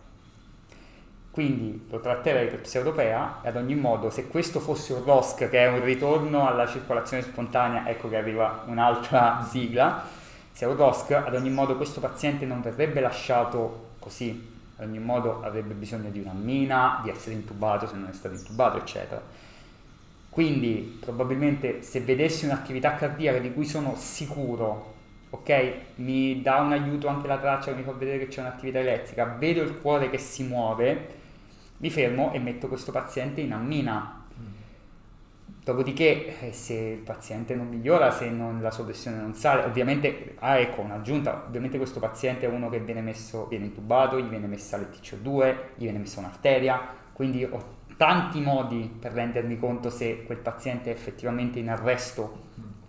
quindi 1.37 1.85
lo 1.91 1.99
tratterei 1.99 2.47
per 2.47 2.61
pseudopea 2.61 3.41
e 3.43 3.49
ad 3.49 3.57
ogni 3.57 3.75
modo 3.75 4.09
se 4.09 4.27
questo 4.27 4.59
fosse 4.59 4.93
un 4.93 5.03
ROSC 5.03 5.47
che 5.49 5.65
è 5.65 5.67
un 5.67 5.83
ritorno 5.83 6.47
alla 6.47 6.65
circolazione 6.65 7.21
spontanea, 7.21 7.87
ecco 7.87 8.09
che 8.09 8.17
arriva 8.17 8.63
un'altra 8.65 9.45
sigla, 9.47 10.03
se 10.51 10.65
è 10.65 10.67
un 10.67 10.75
ROSC 10.75 11.11
ad 11.11 11.35
ogni 11.35 11.51
modo 11.51 11.75
questo 11.75 11.99
paziente 11.99 12.47
non 12.47 12.61
verrebbe 12.61 13.01
lasciato 13.01 13.89
così, 13.99 14.49
ad 14.77 14.87
ogni 14.87 14.97
modo 14.97 15.43
avrebbe 15.43 15.75
bisogno 15.75 16.09
di 16.09 16.17
una 16.17 16.33
mina, 16.33 17.01
di 17.03 17.11
essere 17.11 17.35
intubato 17.35 17.85
se 17.85 17.93
non 17.93 18.07
è 18.09 18.13
stato 18.13 18.33
intubato 18.33 18.79
eccetera. 18.79 19.21
Quindi 20.31 20.97
probabilmente 20.99 21.83
se 21.83 21.99
vedessi 21.99 22.45
un'attività 22.45 22.95
cardiaca 22.95 23.37
di 23.37 23.53
cui 23.53 23.65
sono 23.65 23.93
sicuro 23.95 24.95
ok, 25.29 25.73
mi 25.95 26.41
dà 26.41 26.61
un 26.61 26.71
aiuto 26.71 27.07
anche 27.07 27.27
la 27.27 27.37
traccia 27.37 27.73
mi 27.73 27.83
fa 27.83 27.91
vedere 27.91 28.17
che 28.17 28.27
c'è 28.27 28.39
un'attività 28.39 28.79
elettrica, 28.79 29.35
vedo 29.37 29.61
il 29.61 29.77
cuore 29.79 30.09
che 30.09 30.17
si 30.17 30.41
muove, 30.41 31.16
mi 31.77 31.89
fermo 31.89 32.33
e 32.33 32.39
metto 32.39 32.67
questo 32.67 32.91
paziente 32.91 33.41
in 33.41 33.53
ammina. 33.53 34.25
Dopodiché, 35.63 36.39
eh, 36.39 36.53
se 36.53 36.73
il 36.73 36.99
paziente 36.99 37.53
non 37.53 37.67
migliora, 37.67 38.09
se 38.09 38.29
non, 38.29 38.61
la 38.61 38.71
sua 38.71 38.85
pressione 38.85 39.17
non 39.17 39.33
sale, 39.33 39.65
ovviamente, 39.65 40.35
ah 40.39 40.57
ecco 40.59 40.79
un'aggiunta, 40.79 41.43
ovviamente 41.45 41.77
questo 41.77 41.99
paziente 41.99 42.45
è 42.45 42.49
uno 42.49 42.69
che 42.69 42.79
viene 42.79 43.01
messo, 43.01 43.47
viene 43.47 43.65
intubato, 43.65 44.17
gli 44.17 44.29
viene 44.29 44.47
messa 44.47 44.77
l'ETCO2, 44.77 45.55
gli 45.75 45.83
viene 45.83 45.97
messa 45.97 46.19
un'arteria, 46.19 46.79
quindi 47.11 47.43
ho 47.43 47.75
tanti 47.97 48.39
modi 48.39 48.89
per 48.97 49.11
rendermi 49.11 49.59
conto 49.59 49.89
se 49.89 50.23
quel 50.23 50.37
paziente 50.37 50.89
è 50.89 50.93
effettivamente 50.93 51.59
in 51.59 51.69
arresto 51.69 52.45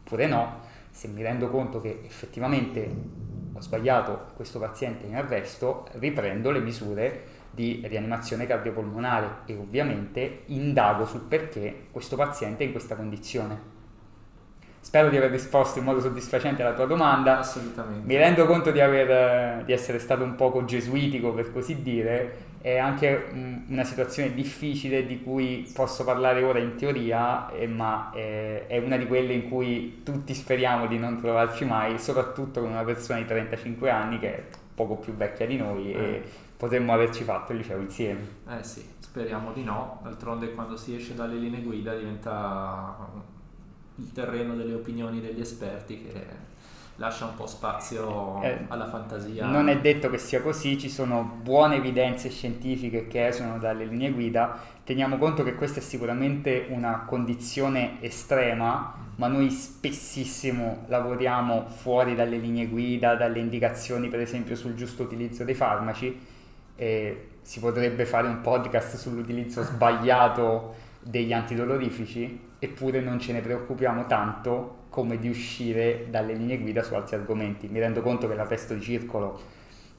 oppure 0.09 0.27
no. 0.27 0.61
Se 0.91 1.07
mi 1.09 1.23
rendo 1.23 1.49
conto 1.49 1.81
che 1.81 2.01
effettivamente 2.05 2.91
ho 3.53 3.61
sbagliato 3.61 4.33
questo 4.35 4.59
paziente 4.59 5.07
in 5.07 5.15
arresto, 5.15 5.87
riprendo 5.93 6.51
le 6.51 6.61
misure 6.61 7.25
di 7.59 7.83
rianimazione 7.85 8.47
cardiopolmonare 8.47 9.39
e 9.47 9.57
ovviamente 9.57 10.43
indago 10.47 11.05
sul 11.07 11.23
perché 11.23 11.87
questo 11.91 12.15
paziente 12.15 12.63
è 12.63 12.67
in 12.67 12.71
questa 12.71 12.95
condizione. 12.95 13.77
Spero 14.81 15.11
di 15.11 15.17
aver 15.17 15.33
risposto 15.33 15.81
in 15.81 15.85
modo 15.85 16.01
soddisfacente 16.01 16.63
alla 16.63 16.75
tua 16.75 16.87
domanda. 16.87 17.41
Assolutamente. 17.41 18.07
Mi 18.07 18.17
rendo 18.17 18.47
conto 18.47 18.71
di, 18.71 18.81
aver, 18.81 19.65
di 19.65 19.73
essere 19.73 19.99
stato 19.99 20.23
un 20.23 20.37
poco 20.37 20.65
gesuitico 20.65 21.33
per 21.33 21.53
così 21.53 21.83
dire, 21.83 22.47
è 22.61 22.79
anche 22.79 23.27
una 23.69 23.83
situazione 23.83 24.33
difficile 24.33 25.05
di 25.05 25.21
cui 25.21 25.69
posso 25.75 26.05
parlare 26.05 26.45
ora 26.45 26.61
in 26.61 26.77
teoria, 26.77 27.51
eh, 27.51 27.67
ma 27.67 28.13
è, 28.15 28.67
è, 28.69 28.79
una 28.79 28.97
di 28.97 29.07
quelle 29.09 29.33
in 29.33 29.49
cui 29.49 30.03
tutti 30.05 30.33
speriamo 30.33 30.87
di 30.87 30.97
non 30.97 31.21
trovarci 31.21 31.65
mai, 31.65 31.99
soprattutto 31.99 32.61
con 32.61 32.71
una 32.71 32.85
persona 32.85 33.19
di 33.19 33.27
35 33.27 33.91
anni 33.91 34.21
che 34.21 34.45
poco 34.77 34.95
più 34.95 35.13
vecchia 35.13 35.45
di 35.45 35.57
noi 35.57 35.93
Eh. 35.93 35.99
e 35.99 36.23
potremmo 36.59 36.93
averci 36.93 37.23
fatto 37.23 37.53
il 37.53 37.59
liceo 37.59 37.79
insieme. 37.79 38.21
Eh 38.49 38.65
sì, 38.65 38.85
speriamo 38.99 39.53
di 39.53 39.63
no, 39.63 40.01
d'altronde 40.03 40.53
quando 40.53 40.77
si 40.77 40.95
esce 40.95 41.15
dalle 41.15 41.37
linee 41.37 41.63
guida 41.63 41.95
diventa 41.95 43.09
il 43.95 44.13
terreno 44.13 44.55
delle 44.55 44.75
opinioni 44.75 45.21
degli 45.21 45.41
esperti 45.41 46.03
che 46.03 46.27
lascia 46.97 47.27
un 47.27 47.37
po' 47.37 47.47
spazio 47.47 48.43
Eh, 48.43 48.65
alla 48.67 48.89
fantasia. 48.89 49.47
Non 49.47 49.69
è 49.69 49.79
detto 49.79 50.11
che 50.11 50.19
sia 50.19 50.43
così, 50.43 50.77
ci 50.77 50.89
sono 50.89 51.39
buone 51.43 51.77
evidenze 51.77 52.29
scientifiche 52.29 53.07
che 53.07 53.29
esulano 53.29 53.59
dalle 53.59 53.85
linee 53.85 54.11
guida. 54.11 54.59
Teniamo 54.83 55.17
conto 55.17 55.45
che 55.45 55.55
questa 55.55 55.79
è 55.79 55.83
sicuramente 55.83 56.67
una 56.71 57.05
condizione 57.07 58.03
estrema, 58.03 58.95
ma 59.15 59.29
noi 59.29 59.49
spessissimo 59.51 60.87
lavoriamo 60.89 61.69
fuori 61.69 62.17
dalle 62.17 62.39
linee 62.39 62.67
guida, 62.67 63.15
dalle 63.15 63.39
indicazioni 63.39 64.09
per 64.09 64.19
esempio 64.21 64.57
sul 64.57 64.75
giusto 64.75 65.05
utilizzo 65.05 65.45
dei 65.45 65.55
farmaci 65.55 66.37
e 66.81 67.29
si 67.43 67.59
potrebbe 67.59 68.07
fare 68.07 68.29
un 68.29 68.41
podcast 68.41 68.95
sull'utilizzo 68.95 69.65
sbagliato 69.65 70.77
degli 71.01 71.33
antidolorifici, 71.33 72.41
eppure 72.57 73.01
non 73.01 73.19
ce 73.19 73.33
ne 73.33 73.41
preoccupiamo 73.41 74.07
tanto 74.07 74.85
come 74.91 75.19
di 75.19 75.29
uscire 75.29 76.07
dalle 76.09 76.35
linee 76.35 76.59
guida 76.59 76.85
su 76.85 76.95
altri 76.95 77.17
argomenti. 77.17 77.67
Mi 77.67 77.81
rendo 77.81 78.01
conto 78.01 78.29
che 78.29 78.37
la 78.37 78.45
peste 78.45 78.77
di 78.77 78.81
circolo 78.81 79.41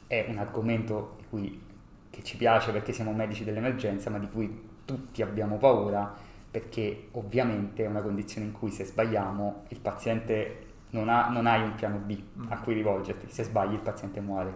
è 0.07 0.25
un 0.29 0.37
argomento 0.37 1.17
cui, 1.29 1.61
che 2.09 2.23
ci 2.23 2.37
piace 2.37 2.71
perché 2.71 2.93
siamo 2.93 3.11
medici 3.11 3.43
dell'emergenza, 3.43 4.09
ma 4.09 4.17
di 4.17 4.29
cui 4.29 4.67
tutti 4.85 5.21
abbiamo 5.21 5.57
paura 5.57 6.15
perché 6.49 7.09
ovviamente 7.11 7.83
è 7.83 7.87
una 7.87 8.01
condizione 8.01 8.47
in 8.47 8.53
cui 8.53 8.71
se 8.71 8.85
sbagliamo 8.85 9.65
il 9.67 9.79
paziente 9.81 10.67
non, 10.91 11.09
ha, 11.09 11.27
non 11.27 11.45
hai 11.45 11.61
un 11.61 11.75
piano 11.75 11.97
B 11.97 12.17
a 12.47 12.57
cui 12.59 12.73
rivolgerti, 12.73 13.27
se 13.29 13.43
sbagli 13.43 13.73
il 13.73 13.81
paziente 13.81 14.21
muore. 14.21 14.53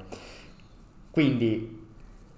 Quindi 1.12 1.83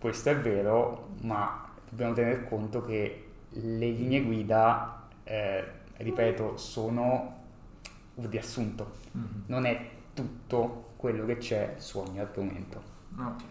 questo 0.06 0.30
è 0.30 0.38
vero, 0.38 1.08
ma 1.22 1.68
dobbiamo 1.89 2.14
tener 2.14 2.47
conto 2.47 2.84
che 2.84 3.26
le 3.49 3.89
linee 3.89 4.22
guida, 4.22 5.08
eh, 5.24 5.64
ripeto, 5.97 6.58
sono 6.58 7.38
un 8.14 8.30
riassunto, 8.30 8.91
Mhm. 9.14 9.43
non 9.47 9.66
è 9.66 9.89
tutto 10.14 10.89
quello 10.95 11.26
che 11.26 11.38
c'è 11.39 11.74
su 11.78 11.97
ogni 11.97 12.20
argomento. 12.20 12.80
Ok. 13.18 13.41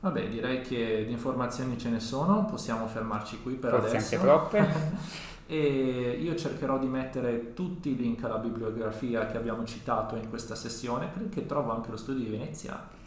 Vabbè, 0.00 0.28
direi 0.28 0.60
che 0.60 1.06
di 1.06 1.12
informazioni 1.12 1.78
ce 1.78 1.88
ne 1.88 2.00
sono, 2.00 2.44
possiamo 2.44 2.86
fermarci 2.86 3.40
qui 3.40 3.54
per 3.54 3.70
Forse 3.70 3.88
adesso. 3.96 4.14
anche 4.14 4.26
troppe. 4.26 4.68
e 5.46 6.18
io 6.20 6.34
cercherò 6.36 6.78
di 6.78 6.86
mettere 6.86 7.54
tutti 7.54 7.88
i 7.92 7.96
link 7.96 8.22
alla 8.24 8.36
bibliografia 8.36 9.24
che 9.24 9.38
abbiamo 9.38 9.64
citato 9.64 10.16
in 10.16 10.28
questa 10.28 10.54
sessione 10.54 11.06
perché 11.06 11.46
trovo 11.46 11.72
anche 11.72 11.90
lo 11.90 11.96
studio 11.96 12.24
di 12.24 12.30
Venezia. 12.30 13.00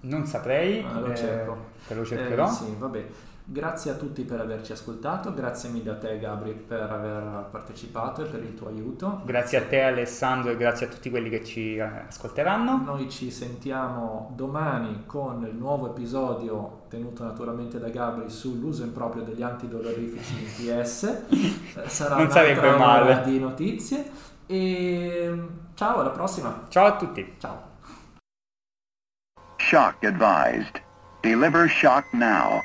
Non 0.00 0.26
saprei, 0.26 0.84
Ah, 0.84 1.00
lo 1.00 1.12
eh, 1.12 1.16
cerco. 1.16 1.56
te 1.86 1.94
lo 1.94 2.04
cercherò. 2.04 2.46
Eh, 2.46 2.50
sì, 2.50 2.74
vabbè. 2.78 3.06
Grazie 3.50 3.92
a 3.92 3.94
tutti 3.94 4.24
per 4.24 4.40
averci 4.40 4.72
ascoltato, 4.72 5.32
grazie 5.32 5.70
mille 5.70 5.92
a 5.92 5.96
te 5.96 6.18
Gabri 6.18 6.52
per 6.52 6.82
aver 6.82 7.46
partecipato 7.50 8.22
e 8.22 8.26
per 8.26 8.42
il 8.42 8.52
tuo 8.52 8.68
aiuto. 8.68 9.22
Grazie 9.24 9.56
a 9.56 9.62
te 9.62 9.80
Alessandro 9.80 10.50
e 10.50 10.56
grazie 10.58 10.84
a 10.84 10.90
tutti 10.90 11.08
quelli 11.08 11.30
che 11.30 11.42
ci 11.42 11.76
eh, 11.76 11.80
ascolteranno. 12.08 12.82
Noi 12.84 13.08
ci 13.08 13.30
sentiamo 13.30 14.32
domani 14.36 15.04
con 15.06 15.46
il 15.50 15.54
nuovo 15.56 15.88
episodio 15.88 16.82
tenuto 16.90 17.24
naturalmente 17.24 17.78
da 17.78 17.88
Gabri 17.88 18.28
sull'uso 18.28 18.82
improprio 18.84 19.22
degli 19.22 19.42
antidolorifici 19.42 20.34
in 20.34 20.80
PS. 20.82 21.22
Sarà 21.88 22.16
Non 22.16 22.26
un'altra 22.26 22.42
sarebbe 22.42 22.76
male. 22.76 23.22
di 23.24 23.38
notizie 23.38 24.10
e 24.44 25.42
ciao 25.72 26.00
alla 26.00 26.10
prossima. 26.10 26.64
Ciao 26.68 26.84
a 26.84 26.96
tutti. 26.96 27.34
Ciao. 27.38 27.67
Shock 29.68 30.02
advised. 30.02 30.80
Deliver 31.22 31.68
shock 31.68 32.06
now. 32.14 32.62